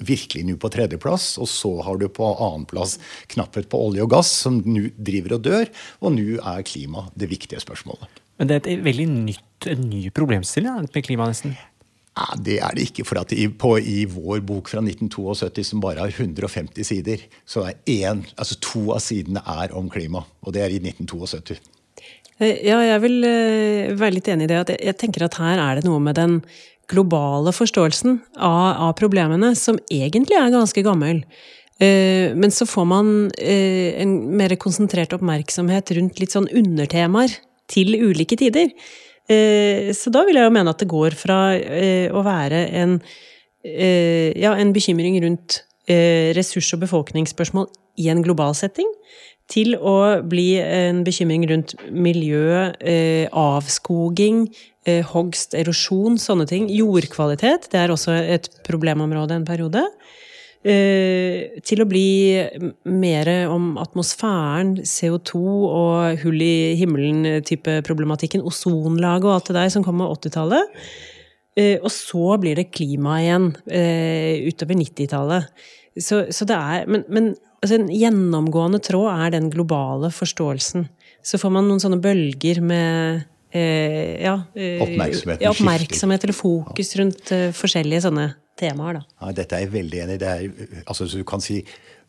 virkelig 0.06 0.46
nå 0.48 0.58
på 0.62 0.72
tredjeplass. 0.74 1.34
Og 1.44 1.50
så 1.52 1.74
har 1.86 2.00
du 2.02 2.08
på 2.12 2.32
annenplass 2.34 2.98
knapphet 3.34 3.70
på 3.72 3.82
olje 3.88 4.06
og 4.06 4.14
gass, 4.16 4.32
som 4.46 4.62
nå 4.66 4.90
driver 4.98 5.38
og 5.38 5.46
dør. 5.50 5.74
Og 6.04 6.16
nå 6.18 6.40
er 6.40 6.68
klima 6.68 7.08
det 7.18 7.32
viktige 7.34 7.62
spørsmålet. 7.64 8.22
Men 8.42 8.50
det 8.50 8.58
er 8.58 8.64
et 8.64 8.88
veldig 8.88 9.12
nytt, 9.14 9.70
en 9.70 9.86
ny 9.90 10.08
problemstilling 10.16 10.90
med 10.90 11.06
klima, 11.06 11.30
nesten? 11.30 11.54
Ja, 12.14 12.28
det 12.38 12.60
er 12.62 12.76
det 12.78 12.88
ikke. 12.90 13.06
For 13.10 13.22
at 13.24 13.34
i, 13.34 13.48
på, 13.50 13.76
i 13.80 14.04
vår 14.10 14.44
bok 14.46 14.70
fra 14.70 14.82
1972, 14.84 15.66
som 15.72 15.82
bare 15.82 16.04
har 16.06 16.14
150 16.14 16.86
sider, 16.86 17.24
så 17.46 17.66
er 17.70 17.80
en, 18.10 18.26
altså 18.38 18.60
to 18.62 18.90
av 18.94 19.02
sidene 19.02 19.42
er 19.50 19.74
om 19.78 19.90
klima. 19.94 20.26
Og 20.46 20.54
det 20.54 20.66
er 20.66 20.76
i 20.76 20.82
1972. 20.82 21.58
Eh, 22.42 22.62
ja, 22.68 22.80
jeg 22.86 23.02
vil 23.04 23.18
eh, 23.28 23.96
være 23.98 24.18
litt 24.18 24.30
enig 24.30 24.46
i 24.48 24.52
det. 24.52 24.62
at 24.62 24.76
Jeg 24.78 25.00
tenker 25.02 25.26
at 25.26 25.40
her 25.42 25.62
er 25.62 25.80
det 25.80 25.88
noe 25.88 26.02
med 26.04 26.18
den 26.20 26.40
globale 26.92 27.54
forståelsen 27.56 28.18
av, 28.38 28.90
av, 28.90 28.94
problemene, 29.00 29.54
som 29.56 29.80
egentlig 29.92 30.38
er 30.40 30.54
ganske 30.54 30.84
gammel. 30.86 31.24
Eh, 31.82 32.34
men 32.38 32.54
så 32.54 32.68
får 32.70 32.86
man 32.90 33.14
eh, 33.38 34.02
en 34.04 34.14
mer 34.38 34.56
konsentrert 34.62 35.16
oppmerksomhet 35.16 35.94
rundt 35.98 36.22
litt 36.22 36.36
sånn 36.36 36.50
undertemaer 36.54 37.34
til 37.72 37.96
ulike 37.98 38.38
tider. 38.40 38.74
Eh, 39.32 39.92
så 39.96 40.12
da 40.14 40.26
vil 40.28 40.40
jeg 40.40 40.50
jo 40.50 40.56
mene 40.56 40.74
at 40.74 40.84
det 40.84 40.92
går 40.92 41.18
fra 41.18 41.40
å 42.12 42.26
være 42.26 42.66
en, 42.82 42.98
ja, 43.64 44.52
en 44.60 44.74
bekymring 44.76 45.22
rundt 45.24 45.62
ressurs- 46.36 46.74
og 46.76 46.84
befolkningsspørsmål 46.84 47.68
i 47.98 48.10
en 48.10 48.24
global 48.26 48.56
setting 48.58 48.90
til 49.52 49.76
å 49.76 50.24
bli 50.26 50.56
en 50.62 51.04
bekymring 51.06 51.46
rundt 51.50 51.76
miljø, 51.92 52.72
eh, 52.80 53.28
avskoging, 53.30 54.48
eh, 54.86 55.04
hogst, 55.04 55.54
erosjon, 55.54 56.18
sånne 56.18 56.48
ting. 56.48 56.70
Jordkvalitet, 56.70 57.70
det 57.70 57.80
er 57.80 57.90
også 57.90 58.16
et 58.16 58.50
problemområde 58.64 59.32
en 59.32 59.46
periode. 59.46 59.84
Eh, 60.64 61.60
til 61.62 61.84
å 61.84 61.88
bli 61.88 62.40
mer 62.86 63.50
om 63.50 63.78
atmosfæren, 63.78 64.80
CO2 64.80 65.36
og 65.68 66.20
hull 66.24 66.40
i 66.42 66.76
himmelen-type 66.80 67.84
problematikken, 67.84 68.42
ozonlaget 68.42 69.26
og 69.26 69.34
alt 69.34 69.46
det 69.52 69.56
der 69.56 69.70
som 69.70 69.84
kom 69.84 69.98
med 69.98 70.08
80-tallet. 70.08 70.64
Eh, 71.60 71.78
og 71.82 71.92
så 71.94 72.38
blir 72.42 72.58
det 72.58 72.72
klima 72.74 73.20
igjen 73.22 73.52
eh, 73.70 74.46
utover 74.50 74.78
90-tallet. 74.80 75.66
Så, 75.94 76.24
så, 76.34 76.48
det 76.50 76.58
er 76.58 76.88
Men, 76.90 77.04
men 77.14 77.28
altså 77.62 77.78
en 77.78 77.92
gjennomgående 77.94 78.82
tråd 78.82 79.12
er 79.14 79.36
den 79.36 79.52
globale 79.54 80.10
forståelsen. 80.14 80.88
Så 81.24 81.38
får 81.40 81.54
man 81.54 81.70
noen 81.70 81.82
sånne 81.84 82.02
bølger 82.04 82.60
med 82.66 83.22
eh, 83.54 84.24
ja, 84.26 84.40
oppmerksomhet, 84.58 85.46
ja, 85.46 85.54
oppmerksomhet 85.54 86.26
eller 86.26 86.36
fokus 86.36 86.96
rundt 87.00 87.36
forskjellige 87.56 88.08
sånne 88.08 88.32
temaer. 88.60 89.00
Da. 89.00 89.06
Ja, 89.22 89.36
dette 89.38 89.58
er 89.58 89.68
jeg 89.68 89.74
veldig 89.78 90.02
enig 90.08 90.18
i. 90.18 90.24
Det 90.24 90.34
er, 90.34 90.82
altså, 90.88 91.08
du 91.10 91.22
kan 91.28 91.44
si 91.44 91.62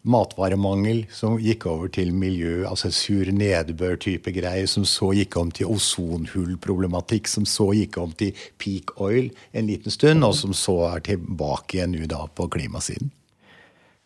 matvaremangel 0.05 1.05
som 1.13 1.39
gikk 1.41 1.67
over 1.71 1.91
til 1.93 2.13
miljø, 2.15 2.63
altså 2.69 2.93
sur 2.93 3.29
nedbør-type 3.33 4.35
greier, 4.37 4.69
som 4.71 4.87
så 4.89 5.11
gikk 5.17 5.39
om 5.41 5.51
til 5.55 5.73
ozonhullproblematikk, 5.73 7.31
som 7.31 7.49
så 7.49 7.71
gikk 7.77 7.99
om 8.03 8.15
til 8.19 8.37
peak 8.61 8.95
oil 9.01 9.31
en 9.53 9.69
liten 9.71 9.95
stund, 9.95 10.25
og 10.25 10.37
som 10.37 10.55
så 10.57 10.79
er 10.93 11.05
tilbake 11.13 11.79
igjen 11.79 11.97
nå 11.97 12.09
da 12.11 12.27
på 12.29 12.49
klimasiden. 12.53 13.13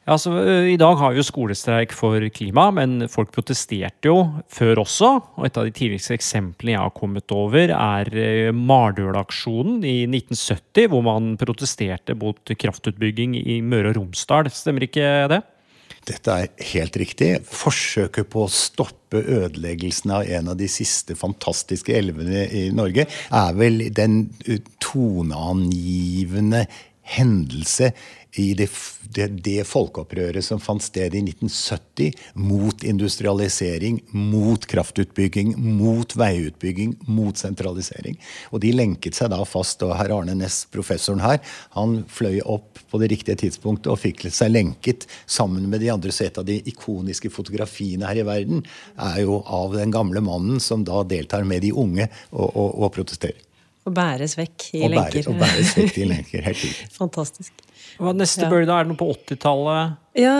Altså, 0.09 0.31
I 0.73 0.79
dag 0.81 0.95
har 0.97 1.13
vi 1.13 1.21
jo 1.21 1.27
skolestreik 1.27 1.91
for 1.93 2.23
klima, 2.33 2.71
men 2.73 3.11
folk 3.13 3.29
protesterte 3.35 4.09
jo 4.09 4.23
før 4.49 4.81
også. 4.87 5.11
og 5.37 5.45
Et 5.45 5.59
av 5.61 5.67
de 5.69 5.75
tidligste 5.77 6.15
eksemplene 6.17 6.79
jeg 6.79 6.81
har 6.81 6.95
kommet 6.97 7.29
over, 7.35 7.75
er 7.75 8.55
Mardølaksjonen 8.57 9.85
i 9.85 10.07
1970, 10.09 10.89
hvor 10.89 11.05
man 11.05 11.35
protesterte 11.37 12.17
mot 12.17 12.41
kraftutbygging 12.41 13.37
i 13.37 13.61
Møre 13.61 13.93
og 13.93 14.01
Romsdal. 14.01 14.49
Stemmer 14.49 14.89
ikke 14.89 15.29
det? 15.29 15.43
Dette 16.09 16.35
er 16.35 16.69
helt 16.73 16.97
riktig. 17.01 17.31
Forsøket 17.45 18.31
på 18.33 18.47
å 18.47 18.53
stoppe 18.53 19.21
ødeleggelsen 19.21 20.13
av 20.17 20.29
en 20.39 20.53
av 20.53 20.59
de 20.61 20.69
siste 20.73 21.17
fantastiske 21.19 21.95
elvene 21.97 22.47
i 22.49 22.69
Norge 22.75 23.07
er 23.09 23.59
vel 23.59 23.89
den 23.95 24.23
toneangivende 24.85 26.65
hendelse 27.09 27.93
i 28.39 28.55
det, 28.55 28.69
det, 29.03 29.27
det, 29.43 29.65
folkeopprøret 29.67 30.45
som 30.45 30.61
fant 30.63 30.83
sted 30.83 31.15
i 31.17 31.23
1970 31.25 32.13
mot 32.39 32.85
industrialisering, 32.87 34.01
mot 34.15 34.67
kraftutbygging, 34.71 35.57
mot 35.59 36.15
veiutbygging, 36.19 36.95
mot 37.11 37.39
sentralisering. 37.39 38.19
Og 38.53 38.63
de 38.63 38.71
lenket 38.77 39.19
seg 39.19 39.33
da 39.35 39.41
fast. 39.49 39.83
Og 39.83 39.97
herr 39.99 40.15
Arne 40.15 40.37
Næss, 40.39 40.61
professoren 40.71 41.25
her, 41.25 41.43
han 41.75 42.03
fløy 42.11 42.39
opp 42.45 42.79
på 42.89 43.03
det 43.03 43.11
riktige 43.13 43.41
tidspunktet 43.43 43.91
og 43.93 44.01
fikk 44.05 44.29
seg 44.31 44.55
lenket 44.55 45.09
sammen 45.27 45.67
med 45.71 45.83
de 45.83 45.91
andre. 45.95 46.15
Så 46.15 46.29
et 46.29 46.39
av 46.39 46.47
de 46.47 46.61
ikoniske 46.71 47.33
fotografiene 47.35 48.07
her 48.07 48.23
i 48.23 48.29
verden 48.29 48.63
er 48.95 49.23
jo 49.25 49.43
av 49.43 49.75
den 49.75 49.95
gamle 49.95 50.23
mannen 50.25 50.63
som 50.63 50.87
da 50.87 51.03
deltar 51.03 51.47
med 51.49 51.67
de 51.67 51.75
unge 51.75 52.07
og, 52.31 52.49
og, 52.49 52.71
og 52.87 52.95
protesterer. 52.95 53.45
Og 53.89 53.95
bæres 53.97 54.37
vekk 54.37 54.67
i 54.77 54.83
og 54.85 54.93
lenker. 54.93 55.23
Bæres, 55.23 55.29
og 55.31 55.39
bæres 55.41 55.73
vekk 55.79 55.99
i 56.03 56.07
lenker, 56.11 56.45
helt. 56.45 56.83
Fantastisk. 57.01 57.65
Hva 57.99 58.13
neste 58.15 58.47
ja. 58.47 58.51
bølge? 58.53 58.71
Er 58.71 58.87
det 58.87 58.93
noe 58.93 58.99
på 59.01 59.09
80-tallet? 59.11 59.97
Ja, 60.19 60.35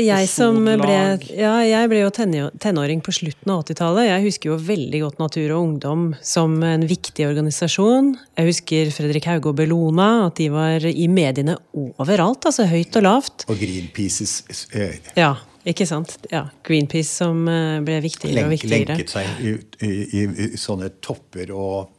jeg 0.00 0.28
som 0.30 0.62
ble, 0.64 0.94
ja, 1.36 1.52
jeg 1.64 1.88
ble 1.90 2.00
jo 2.00 2.12
tenåring 2.12 3.02
på 3.04 3.12
slutten 3.12 3.52
av 3.52 3.64
80-tallet. 3.66 4.06
Jeg 4.08 4.24
husker 4.24 4.52
jo 4.52 4.56
veldig 4.68 5.02
godt 5.02 5.20
Natur 5.20 5.52
og 5.56 5.58
Ungdom 5.58 6.06
som 6.24 6.56
en 6.64 6.86
viktig 6.88 7.26
organisasjon. 7.28 8.14
Jeg 8.38 8.48
husker 8.48 8.94
Fredrik 8.94 9.28
Hauge 9.28 9.52
og 9.52 9.58
Bellona, 9.60 10.08
at 10.30 10.40
de 10.40 10.48
var 10.52 10.84
i 10.88 11.10
mediene 11.12 11.58
overalt. 11.76 12.48
Altså 12.48 12.68
høyt 12.70 12.96
og 13.00 13.04
lavt. 13.08 13.46
Og 13.52 13.60
Greenpeaces 13.60 14.66
eh, 14.72 14.98
Ja. 15.18 15.34
Ikke 15.68 15.84
sant? 15.84 16.14
Ja, 16.32 16.46
Greenpeace 16.64 17.10
som 17.10 17.42
eh, 17.50 17.82
ble 17.84 17.98
viktigere 18.00 18.46
og 18.46 18.54
viktigere. 18.54 18.94
Lenket 18.94 19.12
seg 19.12 19.42
i, 19.44 19.52
i, 19.84 19.90
i, 20.16 20.22
i 20.46 20.60
sånne 20.60 20.94
topper 21.04 21.52
og 21.52 21.97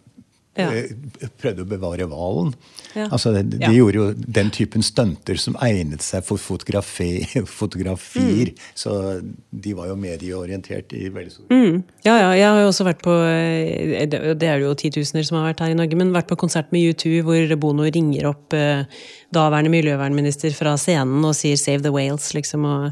ja. 0.59 0.69
Eh, 0.75 1.31
prøvde 1.39 1.65
å 1.65 1.69
bevare 1.69 2.07
hvalen. 2.09 2.53
Ja. 2.95 3.05
Altså, 3.07 3.31
de, 3.35 3.43
de 3.53 3.59
ja. 3.61 3.71
gjorde 3.75 3.99
jo 3.99 4.05
den 4.39 4.49
typen 4.53 4.83
stunter 4.85 5.37
som 5.41 5.57
egnet 5.63 6.03
seg 6.05 6.25
for 6.25 6.41
fotografi, 6.41 7.21
fotografier. 7.61 8.51
Mm. 8.51 8.63
Så 8.77 8.95
de 9.49 9.75
var 9.77 9.91
jo 9.91 9.97
medieorientert 9.99 10.93
i 10.97 11.07
veldig 11.13 11.33
stor 11.33 11.53
mm. 11.53 11.77
Ja, 12.05 12.15
ja. 12.15 12.31
Jeg 12.37 12.47
har 12.47 12.61
jo 12.63 12.71
også 12.71 12.87
vært 12.87 13.03
på 13.05 13.13
eh, 13.27 14.05
Det 14.09 14.49
er 14.49 14.63
jo 14.63 14.73
titusener 14.77 15.25
som 15.27 15.39
har 15.39 15.51
vært 15.51 15.63
her 15.65 15.73
i 15.73 15.77
Norge, 15.77 15.99
men 15.99 16.13
vært 16.15 16.29
på 16.31 16.39
konsert 16.39 16.73
med 16.75 16.93
U2 16.93 17.21
hvor 17.27 17.55
Bono 17.61 17.87
ringer 17.87 18.29
opp 18.31 18.57
eh, 18.57 18.85
daværende 19.35 19.71
miljøvernminister 19.73 20.53
fra 20.57 20.75
scenen 20.81 21.25
og 21.25 21.37
sier 21.37 21.57
'Save 21.59 21.85
the 21.85 21.93
Whales', 21.93 22.33
liksom. 22.33 22.65
Og, 22.65 22.91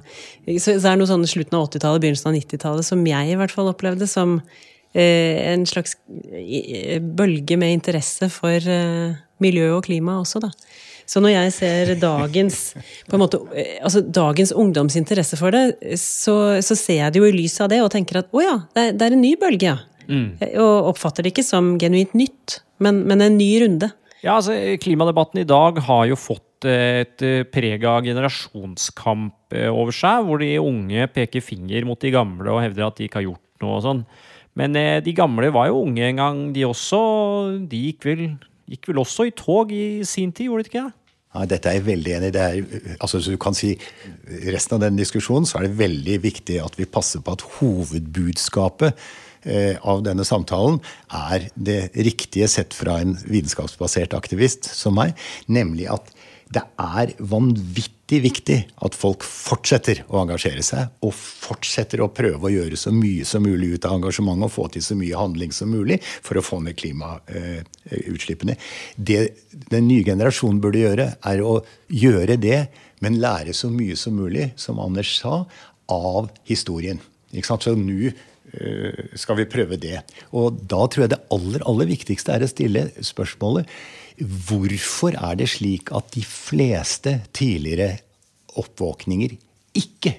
så, 0.59 0.77
så 0.77 0.79
det 0.83 0.91
er 0.93 1.01
noe 1.01 1.09
sånn 1.09 1.25
slutten 1.29 1.57
av 1.57 1.69
80-tallet, 1.69 2.03
begynnelsen 2.03 2.31
av 2.31 2.37
90-tallet 2.37 2.85
som 2.85 3.05
jeg 3.07 3.33
i 3.33 3.37
hvert 3.39 3.53
fall 3.53 3.71
opplevde 3.71 4.09
som 4.09 4.37
en 4.97 5.65
slags 5.69 5.95
bølge 7.17 7.57
med 7.59 7.75
interesse 7.77 8.29
for 8.33 8.69
eh, 8.71 9.17
miljø 9.43 9.71
og 9.75 9.85
klima 9.87 10.19
også, 10.21 10.41
da. 10.43 10.51
Så 11.07 11.21
når 11.23 11.31
jeg 11.31 11.51
ser 11.55 11.91
dagens, 12.01 12.57
måte, 13.15 13.39
eh, 13.55 13.77
altså 13.79 14.01
dagens 14.01 14.51
ungdomsinteresse 14.51 15.39
for 15.39 15.55
det, 15.55 15.97
så, 16.01 16.57
så, 16.65 16.75
ser 16.75 17.03
jeg 17.03 17.13
det 17.13 17.21
jo 17.21 17.29
i 17.29 17.35
lys 17.35 17.59
av 17.63 17.71
det 17.71 17.83
og 17.83 17.91
tenker 17.93 18.23
at 18.23 18.33
å 18.33 18.43
ja, 18.43 18.57
det 18.75 18.89
er, 18.89 18.97
det 18.97 19.07
er 19.07 19.15
en 19.15 19.23
ny 19.23 19.35
bølge. 19.39 19.77
Mm. 20.07 20.27
Og 20.63 20.91
oppfatter 20.93 21.25
det 21.25 21.33
ikke 21.33 21.47
som 21.47 21.75
genuint 21.79 22.13
nytt, 22.15 22.61
men, 22.83 23.03
men, 23.07 23.23
en 23.23 23.39
ny 23.39 23.49
runde. 23.63 23.91
Ja, 24.23 24.37
altså 24.37 24.55
Klimadebatten 24.81 25.41
i 25.43 25.47
dag 25.47 25.79
har 25.87 26.05
jo 26.09 26.17
fått 26.19 26.43
et 26.67 27.21
preg 27.53 27.83
av 27.85 28.01
generasjonskamp 28.07 29.53
over 29.69 29.93
seg, 29.93 30.23
hvor 30.25 30.41
de 30.41 30.55
unge 30.57 31.05
peker 31.13 31.43
finger 31.45 31.85
mot 31.85 31.99
de 32.01 32.09
gamle 32.15 32.49
og 32.49 32.63
hevder 32.63 32.87
at 32.87 32.97
de 32.97 33.05
ikke 33.05 33.21
har 33.21 33.27
gjort 33.27 33.61
noe 33.61 33.75
og 33.77 33.83
sånn. 33.85 34.01
Men 34.57 34.77
eh, 34.79 34.99
de 35.05 35.13
gamle 35.15 35.51
var 35.53 35.69
jo 35.69 35.83
unge 35.85 36.05
en 36.07 36.21
gang, 36.21 36.45
de 36.55 36.65
også. 36.67 37.01
De 37.69 37.83
gikk 37.89 38.07
vel, 38.09 38.23
gikk 38.69 38.89
vel 38.91 39.03
også 39.03 39.27
i 39.29 39.35
tog 39.37 39.73
i 39.75 40.03
sin 40.07 40.33
tid, 40.33 40.49
gjorde 40.49 40.65
de 40.65 40.73
ikke 40.73 40.85
det? 40.87 40.95
Ja, 41.35 41.43
dette 41.45 41.69
er 41.69 41.77
jeg 41.77 41.85
veldig 41.85 42.13
enig 42.17 42.31
i. 42.33 42.81
Altså, 42.97 43.19
så 43.21 43.35
du 43.35 43.39
kan 43.41 43.57
si, 43.57 43.75
resten 44.47 44.77
av 44.77 44.85
den 44.87 44.97
diskusjonen 44.97 45.45
så 45.45 45.59
er 45.59 45.67
det 45.67 45.79
veldig 45.81 46.21
viktig 46.23 46.61
at 46.63 46.77
vi 46.79 46.87
passer 46.89 47.21
på 47.21 47.35
at 47.35 47.43
hovedbudskapet 47.59 48.95
eh, 49.45 49.75
av 49.77 50.01
denne 50.07 50.25
samtalen 50.25 50.79
er 51.13 51.49
det 51.53 51.91
riktige 52.07 52.47
sett 52.49 52.73
fra 52.73 52.97
en 53.03 53.13
vitenskapsbasert 53.27 54.15
aktivist 54.17 54.71
som 54.71 54.97
meg, 54.97 55.13
nemlig 55.51 55.91
at 55.93 56.09
det 56.55 56.63
er 56.79 57.13
vanvittig 57.19 57.96
viktig 58.07 58.57
at 58.87 58.95
folk 58.95 59.23
fortsetter 59.27 59.99
å 60.07 60.21
engasjere 60.21 60.63
seg, 60.63 60.93
og 61.03 61.11
fortsetter 61.15 61.99
å 62.01 62.09
prøve 62.15 62.47
å 62.47 62.51
gjøre 62.53 62.79
så 62.79 62.93
mye 62.95 63.25
som 63.27 63.43
mulig 63.43 63.73
ut 63.75 63.87
av 63.87 63.97
engasjementet 63.97 64.47
og 64.47 64.53
få 64.53 64.67
til 64.71 64.85
så 64.85 64.95
mye 64.99 65.19
handling 65.19 65.51
som 65.55 65.71
mulig 65.71 65.99
for 66.15 66.39
å 66.39 66.45
få 66.45 66.61
ned 66.63 66.77
klimautslippene. 66.79 68.55
Det 68.95 69.19
den 69.73 69.89
nye 69.89 70.07
generasjonen 70.07 70.61
burde 70.63 70.85
gjøre, 70.85 71.09
er 71.19 71.43
å 71.43 71.59
gjøre 71.91 72.39
det, 72.39 72.61
men 73.03 73.19
lære 73.21 73.53
så 73.53 73.69
mye 73.73 73.99
som 73.99 74.15
mulig, 74.17 74.53
som 74.55 74.79
Anders 74.81 75.11
sa, 75.19 75.43
av 75.91 76.31
historien. 76.47 77.03
Så 77.43 77.75
nå 77.75 78.07
eh, 78.07 79.03
skal 79.19 79.41
vi 79.41 79.51
prøve 79.51 79.75
det. 79.79 79.99
Og 80.31 80.63
da 80.63 80.87
tror 80.87 81.05
jeg 81.05 81.15
det 81.17 81.23
aller, 81.35 81.63
aller 81.67 81.91
viktigste 81.91 82.33
er 82.33 82.45
å 82.45 82.51
stille 82.51 82.87
spørsmålet 83.03 83.67
Hvorfor 84.17 85.13
er 85.13 85.35
det 85.37 85.49
slik 85.53 85.91
at 85.93 86.09
de 86.15 86.23
fleste 86.25 87.19
tidligere 87.37 87.99
oppvåkninger 88.57 89.35
ikke 89.77 90.15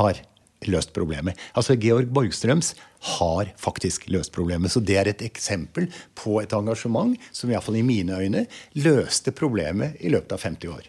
har 0.00 0.22
løst 0.64 0.94
problemet? 0.96 1.36
Altså 1.52 1.76
Georg 1.76 2.08
Borgstrøms 2.08 2.72
har 3.18 3.52
faktisk 3.60 4.08
løst 4.08 4.32
problemet. 4.32 4.72
Så 4.72 4.80
det 4.80 4.96
er 4.96 5.12
et 5.12 5.26
eksempel 5.26 5.90
på 6.16 6.38
et 6.40 6.56
engasjement 6.56 7.18
som 7.36 7.52
iallfall 7.52 7.76
i 7.82 7.84
mine 7.84 8.16
øyne 8.16 8.46
løste 8.80 9.34
problemet 9.36 10.00
i 10.00 10.12
løpet 10.14 10.38
av 10.38 10.48
50 10.48 10.72
år. 10.72 10.88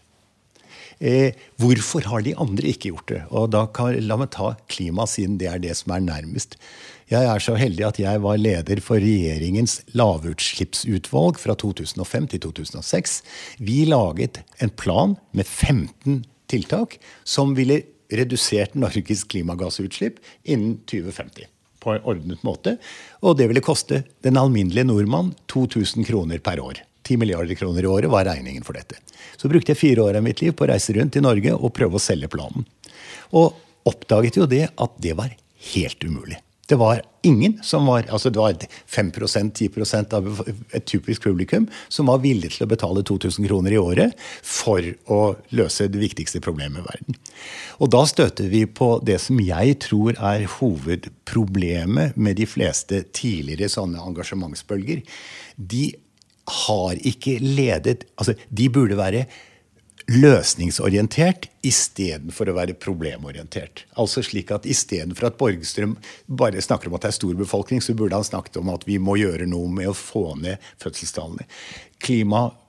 Eh, 1.03 1.35
hvorfor 1.59 2.07
har 2.07 2.23
de 2.23 2.37
andre 2.39 2.71
ikke 2.71 2.93
gjort 2.93 3.09
det? 3.11 3.23
Og 3.35 3.49
da 3.51 3.65
kan, 3.67 3.97
La 4.07 4.15
meg 4.15 4.31
ta 4.31 4.53
klima, 4.71 5.03
siden 5.03 5.35
det 5.41 5.51
er 5.51 5.59
det 5.59 5.75
som 5.75 5.91
er 5.91 6.07
nærmest. 6.07 6.55
Jeg 7.05 7.27
er 7.29 7.41
så 7.43 7.53
heldig 7.53 7.83
at 7.85 7.99
jeg 8.01 8.21
var 8.23 8.39
leder 8.41 8.79
for 8.81 8.97
regjeringens 8.97 9.83
lavutslippsutvalg 9.93 11.37
fra 11.37 11.53
2005 11.61 12.29
til 12.31 12.41
2006. 12.47 13.19
Vi 13.61 13.83
laget 13.85 14.39
en 14.57 14.71
plan 14.73 15.13
med 15.29 15.45
15 15.45 16.23
tiltak 16.49 16.97
som 17.21 17.53
ville 17.57 17.83
redusert 18.09 18.73
Norges 18.73 19.21
klimagassutslipp 19.29 20.17
innen 20.49 20.79
2050 20.89 21.45
på 21.85 21.93
en 21.93 22.07
ordnet 22.09 22.41
måte. 22.47 22.77
Og 23.21 23.37
det 23.37 23.51
ville 23.51 23.61
koste 23.65 24.01
den 24.25 24.41
alminnelige 24.41 24.87
nordmann 24.89 25.35
2000 25.53 26.07
kroner 26.09 26.41
per 26.41 26.61
år. 26.63 26.81
10 27.05 27.19
milliarder 27.21 27.53
kroner 27.59 27.85
i 27.85 27.91
året 27.91 28.09
var 28.09 28.25
regningen 28.25 28.65
for 28.65 28.73
dette. 28.73 28.97
Så 29.37 29.51
brukte 29.51 29.75
jeg 29.75 29.81
fire 29.83 30.07
år 30.07 30.17
av 30.17 30.25
mitt 30.25 30.41
liv 30.41 30.57
på 30.57 30.65
å 30.65 30.71
reise 30.73 30.95
rundt 30.97 31.19
i 31.19 31.21
Norge 31.21 31.53
og 31.53 31.73
prøve 31.77 31.99
å 31.99 32.01
selge 32.01 32.31
planen. 32.33 32.65
Og 33.37 33.53
oppdaget 33.85 34.41
jo 34.41 34.49
det 34.49 34.65
at 34.73 34.97
det 35.05 35.13
var 35.21 35.37
helt 35.75 36.01
umulig. 36.01 36.41
Det 36.65 36.77
var 36.81 37.01
ingen 37.21 37.59
som 37.63 37.85
var 37.85 38.07
altså 38.09 38.29
Det 38.29 38.39
var 38.39 38.53
5-10% 38.89 40.13
av 40.17 40.29
et 40.73 40.85
typisk 40.85 41.23
publikum 41.23 41.67
som 41.89 42.09
var 42.09 42.23
villig 42.23 42.55
til 42.55 42.65
å 42.65 42.69
betale 42.71 43.03
2000 43.05 43.45
kroner 43.47 43.75
i 43.75 43.81
året 43.81 44.15
for 44.41 44.81
å 45.13 45.19
løse 45.57 45.89
det 45.91 46.01
viktigste 46.01 46.41
problemet 46.41 46.81
i 46.81 46.87
verden. 46.87 47.19
Og 47.77 47.91
da 47.93 48.01
støter 48.09 48.49
vi 48.49 48.65
på 48.65 48.95
det 49.05 49.19
som 49.21 49.41
jeg 49.41 49.77
tror 49.85 50.17
er 50.17 50.47
hovedproblemet 50.57 52.17
med 52.17 52.39
de 52.41 52.49
fleste 52.49 53.03
tidligere 53.13 53.69
sånne 53.69 54.01
engasjementsbølger. 54.01 55.05
De 55.57 55.91
har 56.45 56.99
ikke 57.01 57.39
ledet 57.41 58.05
Altså, 58.19 58.35
de 58.49 58.69
burde 58.69 58.97
være 58.97 59.25
løsningsorientert 60.11 61.47
istedenfor 61.65 62.51
å 62.51 62.55
være 62.59 62.75
problemorientert. 62.77 63.85
Altså 63.97 64.21
slik 64.25 64.51
at 64.53 64.67
Istedenfor 64.69 65.31
at 65.31 65.39
Borgstrøm 65.39 65.95
bare 66.27 66.61
snakker 66.61 66.91
om 66.91 66.97
at 66.97 67.07
det 67.07 67.13
er 67.13 67.17
stor 67.17 67.39
befolkning, 67.39 67.81
så 67.81 67.95
burde 67.97 68.17
han 68.17 68.27
snakket 68.27 68.59
om 68.61 68.69
at 68.73 68.85
vi 68.85 68.99
må 69.01 69.17
gjøre 69.17 69.49
noe 69.49 69.71
med 69.71 69.89
å 69.89 69.97
få 69.97 70.35
ned 70.41 70.61
fødselstallene. 70.83 71.47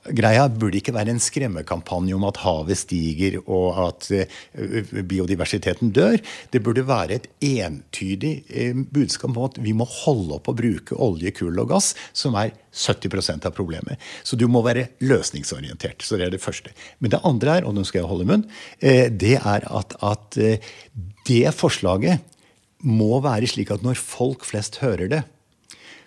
Klimagreia 0.06 0.46
burde 0.48 0.78
ikke 0.78 0.94
være 0.94 1.10
en 1.12 1.20
skremmekampanje 1.22 2.14
om 2.14 2.24
at 2.28 2.38
havet 2.44 2.78
stiger 2.78 3.38
og 3.42 3.78
at 3.82 4.08
eh, 4.14 4.92
biodiversiteten 5.06 5.90
dør. 5.94 6.18
Det 6.52 6.62
burde 6.62 6.86
være 6.86 7.18
et 7.18 7.26
entydig 7.42 8.44
eh, 8.48 8.74
budskap 8.74 9.36
om 9.36 9.48
at 9.48 9.58
vi 9.62 9.74
må 9.76 9.86
holde 9.88 10.38
opp 10.38 10.50
å 10.50 10.56
bruke 10.56 10.94
olje, 10.94 11.32
kull 11.34 11.58
og 11.62 11.70
gass, 11.74 11.94
som 12.12 12.36
er 12.38 12.54
70% 12.76 13.48
av 13.48 13.54
problemet. 13.56 13.98
Så 14.22 14.38
du 14.38 14.46
må 14.48 14.62
være 14.66 14.88
løsningsorientert. 15.00 16.04
Så 16.04 16.18
det 16.20 16.28
er 16.28 16.34
det 16.36 16.42
første. 16.44 16.74
Men 17.00 17.14
det 17.14 17.22
andre 17.26 17.58
er, 17.58 17.68
og 17.68 17.74
nå 17.76 17.86
skal 17.86 18.02
jeg 18.04 18.10
holde 18.10 18.28
munn, 18.30 18.48
eh, 18.80 19.08
det 19.10 19.38
er 19.42 19.66
at, 19.66 19.96
at 20.02 20.40
det 21.26 21.46
forslaget 21.56 22.22
må 22.86 23.18
være 23.24 23.48
slik 23.50 23.72
at 23.74 23.82
når 23.82 23.98
folk 23.98 24.44
flest 24.46 24.78
hører 24.84 25.10
det, 25.10 25.24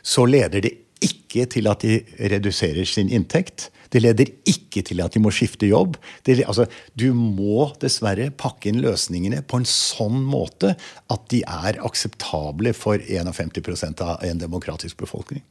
så 0.06 0.24
leder 0.30 0.64
det 0.64 0.78
ikke 1.04 1.46
til 1.52 1.70
at 1.72 1.84
de 1.86 2.00
reduserer 2.32 2.88
sin 2.88 3.12
inntekt. 3.14 3.70
Det 3.90 4.02
leder 4.04 4.30
ikke 4.48 4.84
til 4.86 5.02
at 5.02 5.16
de 5.16 5.22
må 5.24 5.32
skifte 5.34 5.70
jobb. 5.70 5.98
Det, 6.26 6.40
altså, 6.46 6.68
du 7.00 7.10
må 7.18 7.70
dessverre 7.82 8.30
pakke 8.30 8.70
inn 8.70 8.82
løsningene 8.84 9.42
på 9.42 9.62
en 9.62 9.70
sånn 9.70 10.22
måte 10.26 10.76
at 11.10 11.30
de 11.34 11.42
er 11.46 11.82
akseptable 11.86 12.76
for 12.78 13.02
51% 13.02 14.06
av 14.06 14.26
en 14.28 14.42
demokratisk 14.42 15.02
befolkning. 15.02 15.42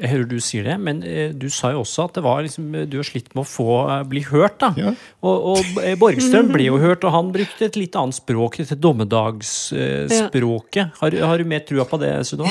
Jeg 0.00 0.08
hører 0.14 0.28
du 0.30 0.38
sier 0.40 0.64
det, 0.64 0.78
men 0.80 1.02
eh, 1.04 1.28
du 1.36 1.50
sa 1.52 1.74
jo 1.74 1.82
også 1.82 2.06
at 2.08 2.14
det 2.16 2.22
var 2.24 2.40
liksom, 2.44 2.72
du 2.88 2.96
har 2.96 3.04
slitt 3.04 3.34
med 3.34 3.42
å 3.42 3.48
få 3.48 3.84
eh, 3.84 4.04
bli 4.08 4.22
hørt. 4.30 4.58
da. 4.62 4.70
Ja. 4.80 4.94
Og, 5.20 5.36
og, 5.52 5.60
eh, 5.84 5.98
Borgstrøm 6.00 6.48
ble 6.54 6.64
jo 6.70 6.78
hørt, 6.80 7.04
og 7.04 7.12
han 7.12 7.32
brukte 7.34 7.64
et 7.68 7.76
litt 7.76 7.96
annet 8.00 8.16
språk, 8.16 8.56
dette 8.62 8.76
dommedagsspråket. 8.80 10.86
Har, 11.02 11.10
har, 11.20 11.36
du 11.36 11.44
mer 11.52 11.60
trua 11.68 11.84
på 11.88 11.96
det, 12.00 12.24
Sunniva? 12.28 12.48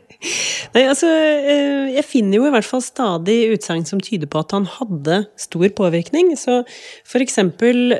Nei, 0.72 0.84
altså, 0.88 1.06
Jeg 1.92 2.04
finner 2.08 2.36
jo 2.38 2.46
i 2.48 2.54
hvert 2.54 2.66
fall 2.66 2.82
stadig 2.82 3.52
utsagn 3.52 3.84
som 3.86 4.00
tyder 4.02 4.26
på 4.32 4.38
at 4.40 4.52
han 4.56 4.66
hadde 4.78 5.16
stor 5.40 5.68
påvirkning. 5.76 6.26
Så 6.40 6.52
for 7.06 7.20
eksempel 7.22 7.92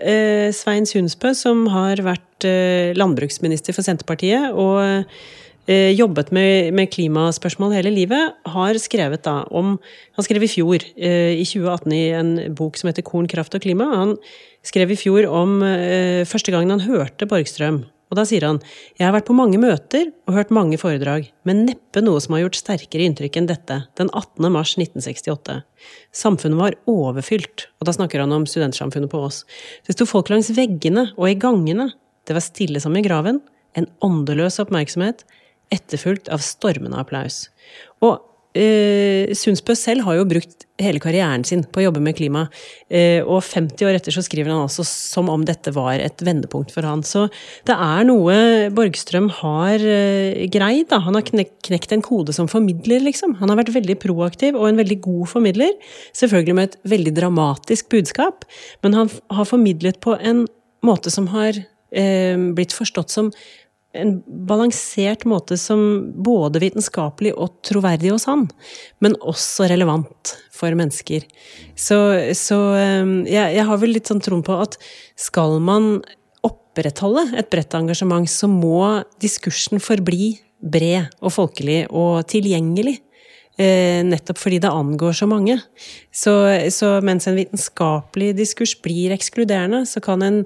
Svein 0.56 0.86
Sundsbø, 0.88 1.34
som 1.36 1.66
har 1.70 1.96
vært 2.04 2.44
landbruksminister 2.96 3.72
for 3.76 3.82
Senterpartiet. 3.84 4.52
og 4.56 4.96
Eh, 4.96 5.04
jobbet 5.66 6.30
med, 6.30 6.72
med, 6.78 6.90
klimaspørsmål 6.94 7.72
hele 7.74 7.90
livet, 7.90 8.36
har 8.46 8.78
skrevet 8.78 9.24
da 9.26 9.40
om 9.50 9.76
Han 10.14 10.24
skrev 10.24 10.44
i 10.46 10.50
fjor, 10.50 10.84
eh, 10.94 11.34
i 11.34 11.44
2018, 11.44 11.92
i 11.92 12.04
en 12.14 12.54
bok 12.54 12.78
som 12.78 12.88
heter 12.88 13.02
Korn, 13.02 13.26
kraft 13.26 13.54
og 13.54 13.64
klima. 13.64 13.88
Han 13.90 14.14
skrev 14.62 14.94
i 14.94 14.98
fjor 15.00 15.26
om 15.26 15.58
eh, 15.66 16.22
første 16.24 16.54
gangen 16.54 16.70
han 16.70 16.86
hørte 16.86 17.26
Borgstrøm. 17.26 17.84
Og 18.06 18.18
da 18.18 18.22
sier 18.28 18.44
han 18.46 18.60
Jeg 18.94 19.06
har 19.08 19.14
vært 19.16 19.26
på 19.26 19.34
mange 19.34 19.58
møter 19.58 20.12
og 20.28 20.36
hørt 20.38 20.52
mange 20.54 20.78
foredrag, 20.78 21.26
men 21.44 21.64
neppe 21.66 22.02
noe 22.04 22.20
som 22.22 22.36
har 22.36 22.44
gjort 22.44 22.60
sterkere 22.60 23.06
inntrykk 23.06 23.40
enn 23.40 23.48
dette, 23.50 23.80
den 23.98 24.10
18. 24.12 24.46
mars 24.54 24.76
1968. 24.78 25.58
Samfunnet 26.14 26.60
var 26.60 26.78
overfylt, 26.90 27.66
og 27.80 27.88
da 27.88 27.96
snakker 27.96 28.22
han 28.22 28.34
om 28.36 28.46
studentsamfunnet 28.46 29.10
på 29.10 29.24
Ås. 29.26 29.42
Det 29.86 29.96
sto 29.96 30.06
folk 30.06 30.30
langs 30.30 30.52
veggene 30.54 31.08
og 31.16 31.32
i 31.32 31.38
gangene. 31.40 31.90
Det 32.26 32.36
var 32.36 32.46
stille 32.46 32.82
som 32.82 32.94
i 32.94 33.02
graven. 33.02 33.42
En 33.76 33.90
åndeløs 34.06 34.60
oppmerksomhet 34.62 35.26
etterfulgt 35.74 36.30
av 36.32 36.44
stormende 36.44 36.98
applaus. 37.00 37.46
Og 38.04 38.20
eh, 38.56 39.32
Sundsbø 39.36 39.76
selv 39.78 40.06
har 40.06 40.18
jo 40.18 40.28
brukt 40.28 40.66
hele 40.80 41.00
karrieren 41.00 41.44
sin 41.46 41.62
på 41.72 41.80
å 41.80 41.86
jobbe 41.86 42.02
med 42.04 42.16
klima. 42.18 42.44
Eh, 42.92 43.24
og 43.24 43.40
50 43.44 43.88
år 43.88 43.96
etter 43.96 44.14
så 44.14 44.24
skriver 44.24 44.52
han 44.52 44.64
altså 44.66 44.84
som 44.86 45.30
om 45.32 45.44
dette 45.48 45.72
var 45.76 45.96
et 46.02 46.22
vendepunkt 46.24 46.72
for 46.74 46.86
han. 46.86 47.04
Så 47.06 47.26
det 47.68 47.76
er 47.76 48.06
noe 48.08 48.36
Borgstrøm 48.76 49.30
har 49.40 49.80
eh, 49.80 50.44
greid. 50.52 50.88
Da. 50.92 51.00
Han 51.06 51.18
har 51.18 51.26
knekt 51.26 51.96
en 51.96 52.04
kode 52.04 52.36
som 52.36 52.50
formidler, 52.50 53.02
liksom. 53.06 53.38
Han 53.40 53.52
har 53.52 53.62
vært 53.62 53.74
veldig 53.76 53.98
proaktiv 54.04 54.58
og 54.58 54.68
en 54.70 54.82
veldig 54.82 55.00
god 55.08 55.32
formidler. 55.32 55.72
Selvfølgelig 56.16 56.58
med 56.58 56.70
et 56.70 56.80
veldig 56.96 57.16
dramatisk 57.16 57.90
budskap, 57.94 58.44
men 58.84 58.96
han 58.96 59.12
har 59.32 59.48
formidlet 59.48 60.00
på 60.04 60.18
en 60.20 60.44
måte 60.86 61.10
som 61.10 61.30
har 61.32 61.56
eh, 61.56 62.36
blitt 62.56 62.76
forstått 62.76 63.14
som 63.14 63.32
en 64.00 64.12
balansert 64.48 65.24
måte 65.28 65.58
som 65.60 65.80
både 66.24 66.62
vitenskapelig 66.62 67.32
og 67.34 67.56
troverdig 67.66 68.12
hos 68.14 68.26
han, 68.30 68.46
men 69.04 69.16
også 69.20 69.68
relevant 69.72 70.36
for 70.56 70.76
mennesker. 70.78 71.26
Så, 71.74 71.98
så 72.38 72.60
ehm, 72.78 73.18
jeg, 73.28 73.56
jeg, 73.58 73.66
har 73.68 73.82
vel 73.82 73.96
litt 73.96 74.10
sånn 74.10 74.22
troen 74.24 74.44
på 74.46 74.56
at 74.62 74.78
skal 75.20 75.58
man 75.64 75.98
opprettholde 76.46 77.28
et 77.40 77.50
bredt 77.52 77.74
engasjement, 77.76 78.28
så 78.30 78.48
må 78.50 79.02
diskursen 79.22 79.82
forbli 79.82 80.36
bred 80.60 81.10
og 81.20 81.34
folkelig 81.34 81.84
og 81.90 82.24
tilgjengelig. 82.30 82.98
Eh, 83.56 84.02
nettopp 84.04 84.36
fordi 84.36 84.58
det 84.60 84.72
angår 84.72 85.14
så 85.16 85.28
mange. 85.30 85.56
Så, 86.12 86.32
så 86.72 86.98
mens 87.04 87.28
en 87.28 87.38
vitenskapelig 87.38 88.34
diskurs 88.36 88.74
blir 88.84 89.14
ekskluderende, 89.16 89.86
så 89.88 90.02
kan 90.04 90.24
en 90.24 90.42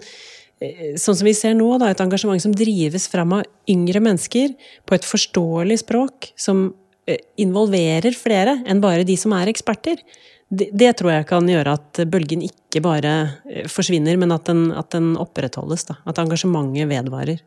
sånn 1.01 1.17
som 1.17 1.25
vi 1.25 1.33
ser 1.37 1.55
nå, 1.57 1.69
da, 1.81 1.89
et 1.91 2.03
engasjement 2.03 2.43
som 2.43 2.53
drives 2.57 3.07
fram 3.09 3.33
av 3.39 3.47
yngre 3.71 4.03
mennesker 4.05 4.53
på 4.89 4.97
et 4.97 5.07
forståelig 5.09 5.81
språk, 5.85 6.31
som 6.37 6.69
eh, 7.09 7.21
involverer 7.41 8.17
flere 8.17 8.59
enn 8.69 8.83
bare 8.85 9.07
de 9.09 9.17
som 9.21 9.33
er 9.37 9.51
eksperter. 9.53 10.03
Det, 10.51 10.69
det 10.75 10.93
tror 10.99 11.15
jeg 11.15 11.29
kan 11.31 11.49
gjøre 11.49 11.77
at 11.79 12.03
bølgen 12.11 12.45
ikke 12.45 12.83
bare 12.85 13.15
eh, 13.49 13.69
forsvinner, 13.71 14.21
men 14.21 14.37
at 14.37 14.51
den, 14.51 14.69
at 14.77 14.93
den 14.93 15.15
opprettholdes. 15.21 15.87
Da. 15.89 16.01
At 16.05 16.21
engasjementet 16.21 16.91
vedvarer. 16.91 17.41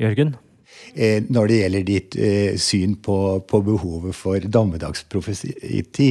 Jørgen? 0.00 0.34
Eh, 0.94 1.22
når 1.30 1.48
det 1.50 1.58
gjelder 1.60 1.86
ditt 1.86 2.16
eh, 2.18 2.58
syn 2.60 2.96
på, 3.02 3.16
på, 3.46 3.62
behovet 3.66 4.16
for 4.16 4.42
dommedagsprofeti, 4.42 6.10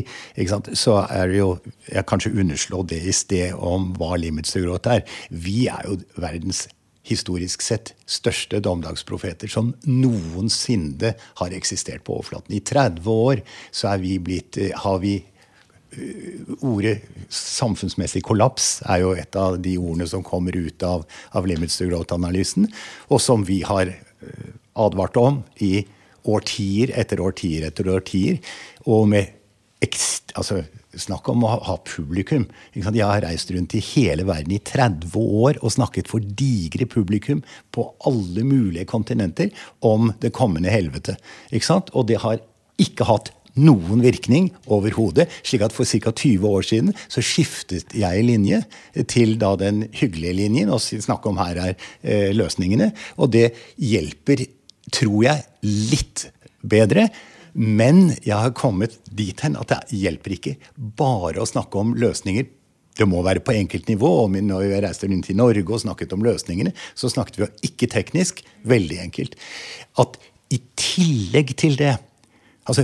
så 0.74 0.96
er 1.10 1.32
det 1.32 1.40
jo 1.40 1.50
Jeg 1.90 2.06
kanskje 2.06 2.36
underslå 2.38 2.84
det 2.88 3.02
i 3.02 3.14
sted 3.16 3.54
om 3.54 3.94
hva 3.98 4.16
limits 4.18 4.54
to 4.54 4.62
growth 4.62 4.90
er. 4.90 5.02
Vi 5.30 5.68
er 5.68 5.88
jo 5.88 5.98
verdens 6.22 6.68
historisk 7.10 7.64
sett 7.66 7.94
største 8.10 8.60
dommedagsprofeter 8.62 9.50
som 9.50 9.72
noensinne 9.88 11.16
har 11.42 11.56
eksistert 11.58 12.06
på 12.06 12.20
overflaten. 12.20 12.54
I 12.54 12.62
30 12.62 13.10
år 13.10 13.42
så 13.72 13.96
er 13.96 14.04
vi 14.04 14.18
blitt, 14.20 14.58
eh, 14.58 14.76
har 14.76 15.00
vi 15.00 15.20
Ordet 16.62 17.00
samfunnsmessig 17.34 18.22
kollaps 18.22 18.84
er 18.86 19.00
jo 19.02 19.16
et 19.18 19.36
av 19.36 19.56
de 19.58 19.72
ordene 19.80 20.06
som 20.08 20.22
kommer 20.22 20.54
ut 20.54 20.84
av, 20.86 21.02
av 21.34 21.48
limits 21.50 21.80
to 21.80 21.88
growth-analysen, 21.90 22.68
og 23.10 23.18
som 23.20 23.42
vi 23.48 23.64
har 23.66 23.90
advarte 24.80 25.24
om 25.24 25.42
i 25.66 25.80
årtier 26.30 26.94
etter 27.00 27.22
årtier 27.24 27.68
etter 27.70 27.90
årtier. 27.92 28.40
Og 28.88 29.08
med 29.12 29.36
altså, 30.36 30.64
Snakk 30.98 31.28
om 31.30 31.44
å 31.46 31.52
ha 31.68 31.76
publikum. 31.86 32.48
Jeg 32.74 32.98
har 32.98 33.22
reist 33.22 33.52
rundt 33.54 33.76
i 33.78 33.82
hele 33.92 34.24
verden 34.26 34.56
i 34.56 34.58
30 34.66 35.14
år 35.14 35.60
og 35.62 35.76
snakket 35.76 36.10
for 36.10 36.18
digre 36.18 36.88
publikum 36.90 37.44
på 37.70 37.86
alle 38.10 38.42
mulige 38.42 38.88
kontinenter 38.90 39.54
om 39.86 40.10
det 40.24 40.34
kommende 40.34 40.74
helvete. 40.74 41.14
Og 41.94 42.08
det 42.10 42.18
har 42.26 42.42
ikke 42.82 43.06
hatt 43.06 43.30
noen 43.56 44.04
virkning 44.04 44.52
overhodet. 44.68 45.30
slik 45.44 45.62
at 45.66 45.74
for 45.74 45.86
ca. 45.86 46.12
20 46.12 46.48
år 46.48 46.62
siden 46.62 46.94
så 47.08 47.22
skiftet 47.22 47.96
jeg 47.96 48.24
linje 48.24 48.64
til 49.08 49.38
da 49.40 49.56
den 49.56 49.88
hyggelige 49.94 50.34
linjen. 50.34 50.70
Og 50.70 50.82
snakke 50.82 51.30
om 51.30 51.38
her 51.38 51.58
er 51.58 51.76
eh, 52.04 52.30
løsningene. 52.36 52.92
Og 53.18 53.32
det 53.32 53.54
hjelper 53.78 54.46
tror 54.94 55.24
jeg, 55.26 55.44
litt 55.64 56.30
bedre. 56.62 57.10
Men 57.54 58.14
jeg 58.24 58.38
har 58.38 58.56
kommet 58.58 59.00
dit 59.06 59.40
hen 59.44 59.58
at 59.60 59.72
det 59.72 60.00
hjelper 60.00 60.36
ikke 60.36 60.56
bare 60.76 61.42
å 61.42 61.50
snakke 61.50 61.82
om 61.82 61.96
løsninger. 62.00 62.48
Det 63.00 63.08
må 63.08 63.22
være 63.26 63.44
på 63.46 63.56
enkeltnivå. 63.56 64.10
Og 64.26 64.38
når 64.38 64.66
vi 64.68 64.82
reiste 64.86 65.10
rundt 65.10 65.32
i 65.32 65.38
Norge 65.38 65.66
og 65.66 65.84
snakket 65.86 66.14
om 66.16 66.26
løsningene, 66.26 66.74
så 66.98 67.12
snakket 67.12 67.40
vi 67.40 67.46
jo 67.46 67.52
ikke 67.72 67.92
teknisk. 67.92 68.44
Veldig 68.68 69.02
enkelt. 69.08 69.40
At 70.02 70.20
i 70.54 70.62
tillegg 70.80 71.58
til 71.60 71.80
det 71.80 71.98
Altså, 72.70 72.84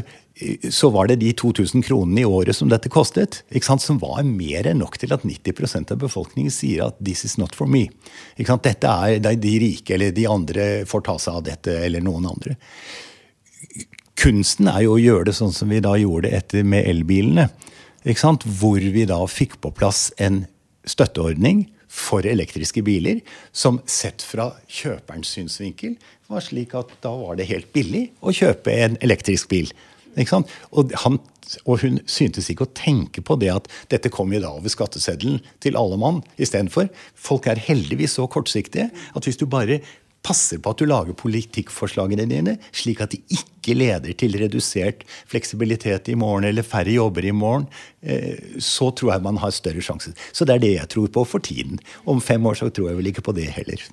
så 0.69 0.89
var 0.91 1.08
det 1.08 1.15
de 1.21 1.32
2000 1.34 1.84
kronene 1.88 2.21
i 2.21 2.28
året 2.28 2.56
som 2.56 2.67
dette 2.69 2.89
kostet, 2.91 3.43
som 3.63 4.00
var 4.02 4.24
mer 4.28 4.67
enn 4.67 4.82
nok 4.84 4.98
til 5.00 5.13
at 5.15 5.24
90% 5.24 5.93
av 5.95 6.02
befolkningen 6.02 6.52
sier 6.52 6.88
at 6.88 7.00
'this 7.00 7.24
is 7.26 7.38
not 7.38 7.56
for 7.56 7.67
me'. 7.67 7.89
Dette 8.38 8.88
er 8.88 9.19
de 9.19 9.60
rike 9.60 9.93
eller 9.93 10.12
de 10.12 10.28
andre 10.28 10.86
får 10.86 11.02
ta 11.04 11.17
seg 11.17 11.34
av 11.36 11.43
dette, 11.43 11.71
eller 11.71 12.02
noen 12.02 12.26
andre. 12.26 12.58
Kunsten 14.15 14.67
er 14.67 14.82
jo 14.84 14.95
å 14.95 15.00
gjøre 15.00 15.26
det 15.26 15.36
sånn 15.36 15.54
som 15.54 15.69
vi 15.69 15.80
da 15.80 15.95
gjorde 15.95 16.32
etter 16.32 16.63
med 16.63 16.86
elbilene. 16.86 17.50
Hvor 18.04 18.80
vi 18.80 19.06
da 19.06 19.26
fikk 19.26 19.62
på 19.62 19.71
plass 19.71 20.12
en 20.17 20.45
støtteordning 20.86 21.71
for 21.88 22.26
elektriske 22.28 22.84
biler, 22.84 23.21
som 23.52 23.80
sett 23.86 24.21
fra 24.21 24.52
kjøperens 24.67 25.32
synsvinkel 25.32 25.95
var 26.28 26.41
slik 26.41 26.76
at 26.76 26.91
da 27.02 27.15
var 27.15 27.36
det 27.36 27.48
helt 27.48 27.71
billig 27.74 28.12
å 28.21 28.34
kjøpe 28.36 28.71
en 28.71 28.98
elektrisk 29.02 29.50
bil. 29.50 29.71
Og, 30.15 30.93
han, 31.04 31.19
og, 31.65 31.82
hun 31.84 31.99
syntes 32.10 32.49
ikke 32.51 32.67
å 32.67 32.73
tenke 32.78 33.23
på 33.25 33.38
det 33.41 33.51
at 33.54 33.69
dette 33.91 34.12
kom 34.13 34.34
jo 34.34 34.41
da 34.43 34.54
over 34.56 34.71
skatteseddelen 34.71 35.41
til 35.63 35.78
alle 35.80 35.99
mann 36.01 36.23
istedenfor. 36.38 36.89
Folk 37.15 37.47
er 37.51 37.62
heldigvis 37.62 38.17
så 38.19 38.28
kortsiktige 38.32 38.91
at 38.91 39.28
hvis 39.28 39.39
du 39.41 39.47
bare 39.49 39.82
passer 40.25 40.58
på 40.62 40.71
at 40.73 40.82
du 40.82 40.88
lager 40.89 41.17
politikkforslagene 41.17 42.25
dine 42.30 42.56
slik 42.73 43.04
at 43.04 43.13
de 43.13 43.19
ikke 43.36 43.75
leder 43.78 44.15
til 44.17 44.38
redusert 44.41 45.04
fleksibilitet 45.30 46.10
i 46.10 46.17
morgen 46.17 46.47
eller 46.49 46.65
færre 46.65 46.95
jobber 46.95 47.28
i 47.28 47.36
morgen, 47.36 47.67
eh, 48.01 48.58
så 48.58 48.89
tror 48.89 49.13
jeg 49.13 49.25
man 49.25 49.38
har 49.43 49.54
større 49.54 49.84
sjanse. 49.86 50.15
Så 50.34 50.47
det 50.47 50.58
er 50.58 50.65
det 50.65 50.73
jeg 50.75 50.91
tror 50.95 51.12
på 51.13 51.28
for 51.30 51.45
tiden. 51.45 51.78
Om 52.10 52.23
fem 52.23 52.45
år 52.45 52.58
så 52.62 52.71
tror 52.73 52.91
jeg 52.91 53.01
vel 53.01 53.13
ikke 53.13 53.25
på 53.25 53.38
det 53.38 53.51
heller. 53.54 53.86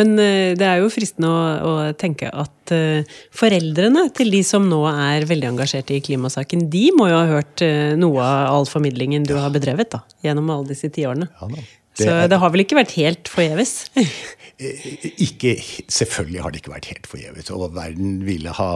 Men 0.00 0.14
eh, 0.20 0.52
det 0.58 0.66
er 0.66 0.82
jo 0.82 0.90
fristende 0.92 1.30
å, 1.30 1.38
å, 1.68 1.72
tenke 1.98 2.28
at 2.28 2.74
eh, 2.74 3.16
foreldrene 3.34 4.06
til 4.16 4.30
de 4.34 4.42
som 4.46 4.66
nå 4.68 4.82
er 4.90 5.26
veldig 5.28 5.50
engasjerte 5.54 5.96
i 5.96 6.02
klimasaken, 6.04 6.68
de 6.72 6.84
må 6.96 7.08
jo 7.10 7.18
ha 7.18 7.26
hørt 7.30 7.64
eh, 7.64 7.96
noe 7.98 8.20
av 8.22 8.52
all 8.52 8.70
formidlingen 8.70 9.26
du 9.26 9.34
har 9.38 9.52
bedrevet 9.54 9.92
da, 9.96 10.02
gjennom 10.26 10.52
alle 10.52 10.70
disse 10.72 10.92
tiårene. 10.92 11.30
Ja, 11.40 11.66
Så 11.96 12.16
det 12.28 12.40
har 12.42 12.52
vel 12.52 12.66
ikke 12.66 12.76
vært 12.78 12.96
helt 12.98 13.32
forgjeves? 13.32 13.78
ikke, 14.58 15.52
selvfølgelig 15.92 16.40
har 16.40 16.52
det 16.52 16.60
ikke 16.62 16.72
vært 16.72 16.88
helt 16.88 17.08
forgjeves. 17.10 17.50
Verden 17.76 18.20
ville 18.24 18.52
ha, 18.56 18.70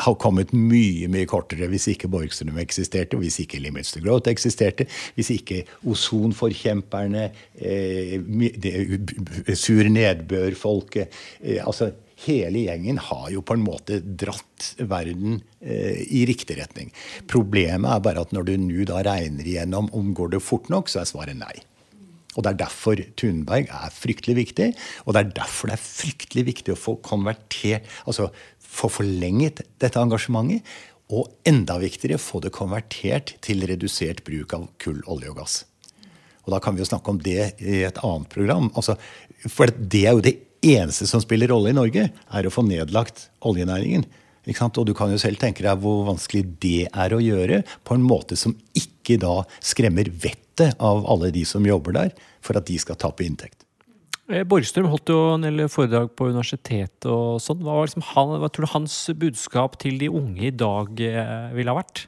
ha, 0.00 0.12
kommet 0.20 0.54
mye 0.56 1.08
mye 1.12 1.28
kortere 1.28 1.68
hvis 1.68 1.90
ikke 1.92 2.08
Borgstrøm 2.08 2.58
eksisterte, 2.62 3.18
hvis 3.20 3.42
ikke 3.44 3.60
Limits 3.60 3.92
to 3.92 4.00
Growth 4.00 4.30
eksisterte, 4.32 4.86
hvis 5.18 5.32
ikke 5.36 5.62
ozonforkjemperne, 5.84 7.26
eh, 7.60 8.16
sur 9.54 9.84
nedbør-folket 9.84 11.20
eh, 11.42 11.60
altså 11.66 11.92
Hele 12.20 12.66
gjengen 12.66 12.98
har 13.00 13.30
jo 13.32 13.40
på 13.40 13.54
en 13.56 13.62
måte 13.64 13.96
dratt 14.04 14.74
verden 14.76 15.38
eh, 15.64 16.02
i 16.04 16.26
riktig 16.28 16.58
retning. 16.58 16.90
Problemet 17.32 17.88
er 17.94 18.02
bare 18.04 18.26
at 18.26 18.34
når 18.36 18.50
du 18.50 18.52
nå 18.60 18.84
da 18.90 19.00
regner 19.06 19.48
igjennom 19.48 19.88
om 19.96 20.12
går 20.12 20.34
det 20.34 20.42
fort 20.44 20.68
nok, 20.68 20.92
så 20.92 21.00
er 21.00 21.08
svaret 21.08 21.40
nei. 21.40 21.54
Og 22.36 22.44
Det 22.44 22.50
er 22.52 22.60
derfor 22.60 23.00
Thunberg 23.18 23.66
er 23.74 23.90
fryktelig 23.90 24.36
viktig, 24.36 24.68
og 25.04 25.14
det 25.14 25.20
er 25.20 25.32
derfor 25.40 25.70
det 25.70 25.78
er 25.78 25.82
fryktelig 25.82 26.44
viktig 26.46 26.74
å 26.74 26.78
få 26.78 26.94
konvertert, 27.02 27.88
altså 28.06 28.28
få 28.60 28.90
forlenget 29.00 29.64
dette 29.82 29.98
engasjementet. 29.98 30.62
Og 31.10 31.26
enda 31.42 31.74
viktigere, 31.82 32.20
få 32.22 32.38
det 32.38 32.52
konvertert 32.54 33.34
til 33.42 33.66
redusert 33.66 34.22
bruk 34.22 34.54
av 34.54 34.68
kull, 34.78 35.00
olje 35.10 35.32
og 35.32 35.40
gass. 35.40 35.56
Og 36.46 36.54
Da 36.54 36.60
kan 36.62 36.76
vi 36.76 36.84
jo 36.84 36.86
snakke 36.86 37.10
om 37.10 37.18
det 37.18 37.58
i 37.58 37.82
et 37.82 37.98
annet 37.98 38.28
program. 38.30 38.70
Altså, 38.78 38.94
for 39.48 39.66
det 39.66 40.04
er 40.06 40.14
jo 40.14 40.22
det 40.22 40.36
eneste 40.62 41.08
som 41.10 41.22
spiller 41.22 41.50
rolle 41.50 41.72
i 41.72 41.76
Norge, 41.76 42.10
er 42.10 42.46
å 42.46 42.52
få 42.52 42.62
nedlagt 42.62 43.28
oljenæringen. 43.42 44.06
Og 44.46 44.86
du 44.86 44.94
kan 44.94 45.10
jo 45.12 45.18
selv 45.20 45.38
tenke 45.38 45.62
deg 45.62 45.82
hvor 45.82 46.06
vanskelig 46.08 46.44
det 46.62 46.88
er 46.88 47.12
å 47.12 47.20
gjøre 47.20 47.60
på 47.84 47.94
en 47.94 48.06
måte 48.06 48.38
som 48.40 48.54
ikke 48.72 48.89
da 49.20 49.40
skremmer 49.60 50.10
vettet 50.10 50.76
av 50.78 51.06
alle 51.08 51.30
de 51.34 51.44
som 51.48 51.66
jobber 51.66 51.96
der, 51.96 52.14
for 52.44 52.58
at 52.58 52.68
de 52.68 52.78
skal 52.78 52.98
tape 53.00 53.24
inntekt. 53.24 53.64
Eh, 54.30 54.44
Borgstrøm 54.46 54.90
holdt 54.92 55.10
jo 55.10 55.18
en 55.34 55.46
del 55.46 55.64
foredrag 55.72 56.12
på 56.14 56.28
universitetet 56.30 57.08
og 57.10 57.40
sånn. 57.42 57.64
Hva, 57.66 57.80
liksom 57.82 58.04
hva 58.04 58.50
tror 58.52 58.66
du 58.66 58.74
hans 58.74 58.98
budskap 59.18 59.80
til 59.82 59.98
de 59.98 60.10
unge 60.12 60.50
i 60.50 60.54
dag 60.54 61.00
eh, 61.02 61.50
ville 61.56 61.72
ha 61.72 61.80
vært? 61.80 62.06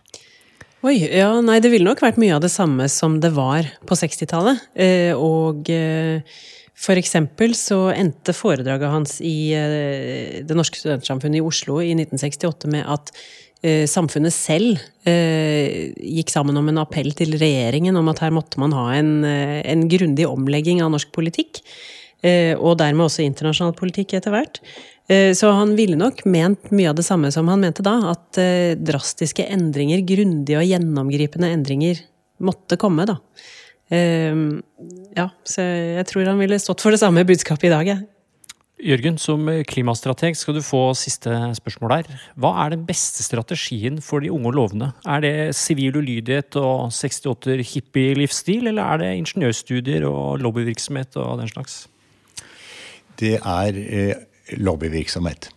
Oi, 0.83 0.96
ja, 0.98 1.31
nei, 1.46 1.61
det 1.62 1.70
ville 1.70 1.87
nok 1.87 2.00
vært 2.02 2.18
mye 2.18 2.35
av 2.35 2.42
det 2.42 2.50
samme 2.50 2.88
som 2.90 3.20
det 3.22 3.31
var 3.37 3.68
på 3.87 3.98
60-tallet. 3.98 4.64
Eh, 4.74 5.12
og 5.14 5.68
eh, 5.70 6.26
for 6.74 6.98
eksempel 6.98 7.55
så 7.55 7.92
endte 7.94 8.35
foredraget 8.35 8.90
hans 8.90 9.20
i 9.22 9.52
eh, 9.55 10.40
Det 10.42 10.57
norske 10.59 10.81
studentsamfunnet 10.81 11.38
i 11.38 11.44
Oslo 11.46 11.78
i 11.78 11.92
1968 11.94 12.70
med 12.72 12.88
at 12.90 13.14
samfunnet 13.62 14.35
selv 14.35 14.81
eh, 15.07 15.92
gikk 15.94 16.33
sammen 16.33 16.57
om 16.59 16.66
en 16.70 16.81
appell 16.83 17.12
til 17.14 17.37
regjeringen 17.38 17.96
om 17.98 18.11
at 18.11 18.22
her 18.25 18.35
måtte 18.35 18.59
man 18.62 18.75
ha 18.75 18.88
en, 18.96 19.20
en 19.25 19.85
grundig 19.90 20.27
omlegging 20.29 20.83
av 20.83 20.92
norsk 20.94 21.12
politikk. 21.14 21.62
Og 22.22 22.77
dermed 22.79 23.03
også 23.03 23.25
internasjonal 23.25 23.72
politikk 23.75 24.12
etter 24.14 24.31
hvert. 24.31 24.61
Så 25.35 25.48
han 25.51 25.72
ville 25.75 25.96
nok 25.98 26.20
ment 26.31 26.68
mye 26.70 26.92
av 26.92 26.94
det 26.94 27.03
samme 27.03 27.33
som 27.35 27.48
han 27.51 27.64
mente 27.64 27.83
da, 27.83 27.96
at 28.12 28.38
drastiske 28.79 29.42
endringer, 29.51 30.05
grundige 30.07 30.61
og 30.61 30.68
gjennomgripende 30.68 31.51
endringer, 31.51 31.98
måtte 32.46 32.79
komme, 32.79 33.09
da. 33.11 33.18
Ja, 33.90 35.27
så 35.42 35.66
jeg 35.66 36.07
tror 36.12 36.31
han 36.31 36.38
ville 36.44 36.62
stått 36.62 36.87
for 36.87 36.94
det 36.94 37.03
samme 37.03 37.27
budskapet 37.27 37.66
i 37.66 37.75
dag, 37.75 37.90
jeg. 37.90 38.07
Jørgen, 38.83 39.14
som 39.21 39.47
klimastrateg 39.71 40.35
skal 40.35 40.57
du 40.57 40.62
få 40.64 40.81
siste 40.99 41.31
spørsmål 41.55 41.92
der. 41.95 42.09
Hva 42.35 42.51
er 42.64 42.73
den 42.75 42.83
beste 42.88 43.23
strategien 43.23 44.01
for 44.03 44.25
de 44.25 44.33
unge 44.35 44.51
og 44.51 44.57
lovende? 44.59 44.88
Er 45.07 45.23
det 45.23 45.35
sivil 45.55 46.01
ulydighet 46.01 46.59
og 46.59 46.90
68 46.90 47.62
hippie-livsstil, 47.75 48.66
eller 48.73 48.83
er 48.83 49.03
det 49.05 49.12
ingeniørstudier 49.21 50.09
og 50.09 50.42
lobbyvirksomhet 50.42 51.14
og 51.23 51.38
den 51.45 51.53
slags? 51.53 51.85
Det 53.23 53.37
er 53.38 53.79
eh, 53.79 54.27
lobbyvirksomhet. 54.59 55.53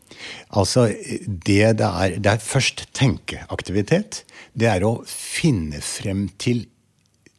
Altså, 0.54 0.88
det, 1.26 1.58
det, 1.82 1.90
er, 1.90 2.20
det 2.22 2.32
er 2.36 2.46
først 2.46 2.88
tenkeaktivitet. 2.94 4.22
Det 4.54 4.70
er 4.70 4.86
å 4.86 5.00
finne 5.10 5.82
frem 5.82 6.28
til 6.38 6.68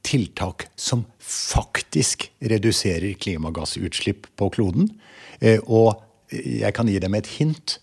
tiltak 0.07 0.69
som 0.79 1.05
faktisk 1.21 2.29
reduserer 2.39 3.17
klimagassutslipp 3.19 4.29
på 4.39 4.51
kloden. 4.55 4.93
Eh, 5.41 5.59
og 5.67 5.99
jeg 6.31 6.73
kan 6.75 6.89
gi 6.91 7.01
dem 7.03 7.17
et 7.19 7.29
hint. 7.37 7.79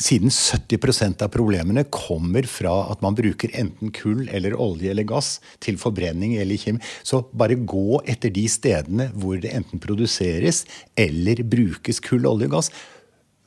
Siden 0.00 0.32
70% 0.32 1.20
av 1.24 1.28
problemene 1.32 1.84
kommer 1.92 2.46
fra 2.48 2.72
at 2.88 3.02
man 3.04 3.16
bruker 3.18 3.52
enten 3.52 3.92
kull 3.92 4.24
eller 4.32 4.56
olje 4.56 4.92
eller 4.94 5.04
gass 5.08 5.34
til 5.64 5.76
forbrenning 5.80 6.38
eller 6.40 6.60
kjemi, 6.60 6.80
så 7.04 7.20
bare 7.36 7.58
gå 7.68 8.00
etter 8.08 8.32
de 8.32 8.46
stedene 8.48 9.10
hvor 9.12 9.36
det 9.42 9.52
enten 9.52 9.82
produseres 9.82 10.64
eller 10.96 11.44
brukes 11.44 12.00
kull, 12.04 12.24
olje 12.28 12.48
og 12.48 12.56
gass. 12.56 12.72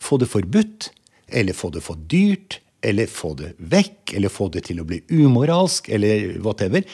Få 0.02 0.22
det 0.22 0.30
forbudt, 0.30 0.92
eller 1.32 1.58
få 1.58 1.72
det 1.74 1.82
for 1.86 1.98
dyrt, 2.12 2.60
eller 2.82 3.10
få 3.10 3.34
det 3.38 3.52
vekk, 3.72 4.14
eller 4.18 4.34
få 4.34 4.48
det 4.54 4.64
til 4.68 4.82
å 4.82 4.86
bli 4.88 5.02
umoralsk, 5.14 5.90
eller 5.94 6.40
whatever. 6.42 6.86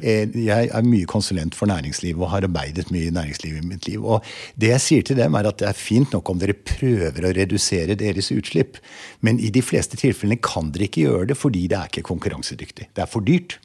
Eh, 0.00 0.30
jeg 0.38 0.70
er 0.70 0.86
mye 0.86 1.08
konsulent 1.10 1.56
for 1.58 1.70
næringslivet 1.70 2.22
og 2.22 2.30
har 2.30 2.46
arbeidet 2.46 2.92
mye 2.94 3.08
i 3.08 3.14
næringslivet 3.14 3.62
i 3.62 3.70
mitt 3.72 3.88
liv. 3.90 4.04
Og 4.04 4.22
det 4.60 4.70
jeg 4.74 4.84
sier 4.86 5.08
til 5.08 5.18
dem, 5.18 5.34
er 5.38 5.50
at 5.50 5.58
det 5.62 5.68
er 5.72 5.78
fint 5.78 6.14
nok 6.14 6.30
om 6.30 6.38
dere 6.42 6.54
prøver 6.54 7.26
å 7.26 7.34
redusere 7.34 7.98
deres 7.98 8.30
utslipp, 8.34 8.78
men 9.20 9.42
i 9.42 9.50
de 9.54 9.64
fleste 9.66 9.98
tilfellene 9.98 10.40
kan 10.42 10.70
dere 10.72 10.88
ikke 10.88 11.08
gjøre 11.08 11.32
det 11.32 11.38
fordi 11.40 11.66
det 11.70 11.78
er 11.80 11.90
ikke 11.90 12.06
konkurransedyktig. 12.12 12.92
Det 12.94 13.04
er 13.04 13.10
for 13.10 13.26
dyrt. 13.26 13.58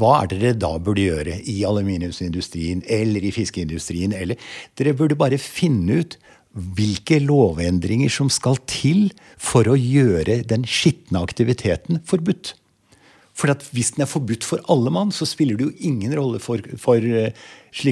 Hva 0.00 0.16
er 0.18 0.30
det 0.30 0.40
dere 0.42 0.58
da 0.58 0.72
burde 0.82 1.04
gjøre 1.04 1.38
i 1.50 1.60
aluminiumsindustrien 1.66 2.82
eller 2.90 3.22
i 3.22 3.30
fiskeindustrien? 3.34 4.14
Eller 4.18 4.40
dere 4.74 4.96
burde 4.98 5.18
bare 5.18 5.38
finne 5.38 6.02
ut 6.02 6.18
hvilke 6.54 7.18
lovendringer 7.22 8.12
som 8.12 8.30
skal 8.30 8.60
til 8.70 9.08
for 9.40 9.66
å 9.66 9.78
gjøre 9.78 10.42
den 10.46 10.66
skitne 10.68 11.22
aktiviteten 11.24 12.02
forbudt. 12.06 12.54
For 13.34 13.50
hvis 13.74 13.94
den 13.96 14.04
er 14.04 14.10
forbudt 14.10 14.46
for 14.46 14.62
alle 14.70 14.92
mann, 14.94 15.10
så 15.10 15.26
spiller 15.26 15.58
det 15.58 15.66
jo 15.66 15.88
ingen 15.90 16.14
rolle 16.14 16.38
for, 16.42 16.62
for, 16.78 17.02
eh, 17.02 17.34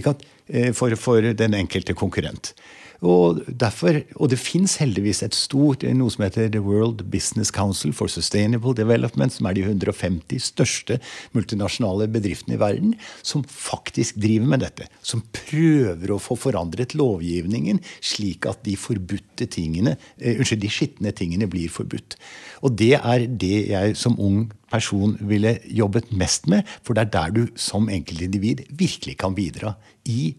at, 0.07 0.23
eh, 0.47 0.71
for, 0.71 0.95
for 0.95 1.33
den 1.35 1.59
enkelte 1.59 1.97
konkurrent. 1.99 2.53
Og, 3.03 3.41
derfor, 3.49 3.99
og 4.15 4.31
det 4.31 4.39
fins 4.39 4.77
heldigvis 4.79 5.25
et 5.27 5.35
stort 5.35 5.83
noe 5.83 6.13
som 6.15 6.23
heter 6.23 6.51
The 6.55 6.63
World 6.63 7.03
Business 7.11 7.51
Council 7.55 7.91
for 7.97 8.11
Sustainable 8.13 8.77
Development, 8.79 9.33
som 9.35 9.49
er 9.51 9.57
de 9.59 9.65
150 9.67 10.47
største 10.53 11.01
multinasjonale 11.35 12.07
bedriftene 12.15 12.55
i 12.57 12.63
verden, 12.63 12.95
som 13.27 13.43
faktisk 13.43 14.21
driver 14.23 14.53
med 14.55 14.63
dette. 14.63 14.87
Som 15.03 15.25
prøver 15.35 16.15
å 16.15 16.21
få 16.23 16.39
forandret 16.39 16.95
lovgivningen 16.99 17.83
slik 17.99 18.47
at 18.47 18.63
de 18.67 18.77
forbudte 18.79 19.51
tingene, 19.51 19.97
uh, 20.23 20.33
unnskyld, 20.37 20.63
de 20.63 20.71
skitne 20.71 21.15
tingene 21.19 21.51
blir 21.51 21.73
forbudt. 21.75 22.17
Og 22.63 22.79
det 22.79 22.95
er 23.01 23.27
det 23.27 23.57
jeg 23.73 23.99
som 23.99 24.15
ung 24.23 24.47
person 24.73 25.19
ville 25.29 25.57
jobbet 25.67 26.15
mest 26.17 26.47
med, 26.49 26.69
for 26.87 26.95
det 26.95 27.09
er 27.09 27.13
der 27.17 27.35
du 27.35 27.43
som 27.59 27.91
enkeltindivid 27.93 28.63
virkelig 28.79 29.19
kan 29.21 29.35
bidra 29.37 29.75
i 30.09 30.33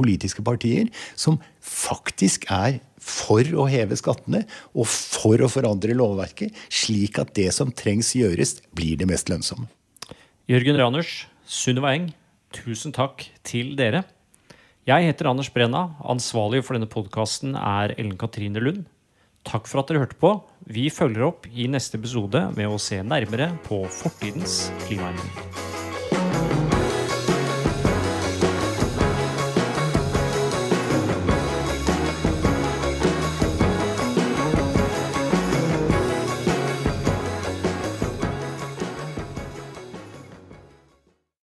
politiske 0.00 0.44
partier 0.46 0.88
som 1.14 1.38
faktisk 1.60 2.48
er 2.50 2.80
for 3.00 3.44
å 3.56 3.66
heve 3.70 3.96
skattene 3.96 4.44
og 4.74 4.88
for 4.88 5.40
å 5.40 5.48
forandre 5.50 5.96
lovverket, 5.96 6.56
slik 6.68 7.20
at 7.22 7.34
det 7.36 7.48
som 7.56 7.72
trengs 7.72 8.12
gjøres, 8.16 8.58
blir 8.76 9.00
det 9.00 9.08
mest 9.08 9.32
lønnsomme. 9.32 9.68
Jørgen 10.50 10.80
Raners, 10.80 11.26
Sunniva 11.46 11.94
Eng, 11.94 12.10
tusen 12.54 12.94
takk 12.96 13.28
til 13.46 13.76
dere. 13.78 14.04
Jeg 14.88 15.06
heter 15.06 15.28
Anders 15.30 15.50
Brenna. 15.54 15.90
Ansvarlig 16.02 16.64
for 16.66 16.74
denne 16.74 16.90
podkasten 16.90 17.54
er 17.54 17.94
Ellen 17.96 18.18
Katrine 18.18 18.62
Lund. 18.62 18.86
Takk 19.46 19.68
for 19.70 19.80
at 19.80 19.90
dere 19.90 20.02
hørte 20.02 20.18
på. 20.20 20.34
Vi 20.68 20.88
følger 20.92 21.28
opp 21.30 21.48
i 21.52 21.68
neste 21.70 22.00
episode 22.00 22.48
med 22.56 22.68
å 22.68 22.80
se 22.82 23.00
nærmere 23.04 23.52
på 23.68 23.84
fortidens 24.00 24.66
klimaendringer. 24.88 25.69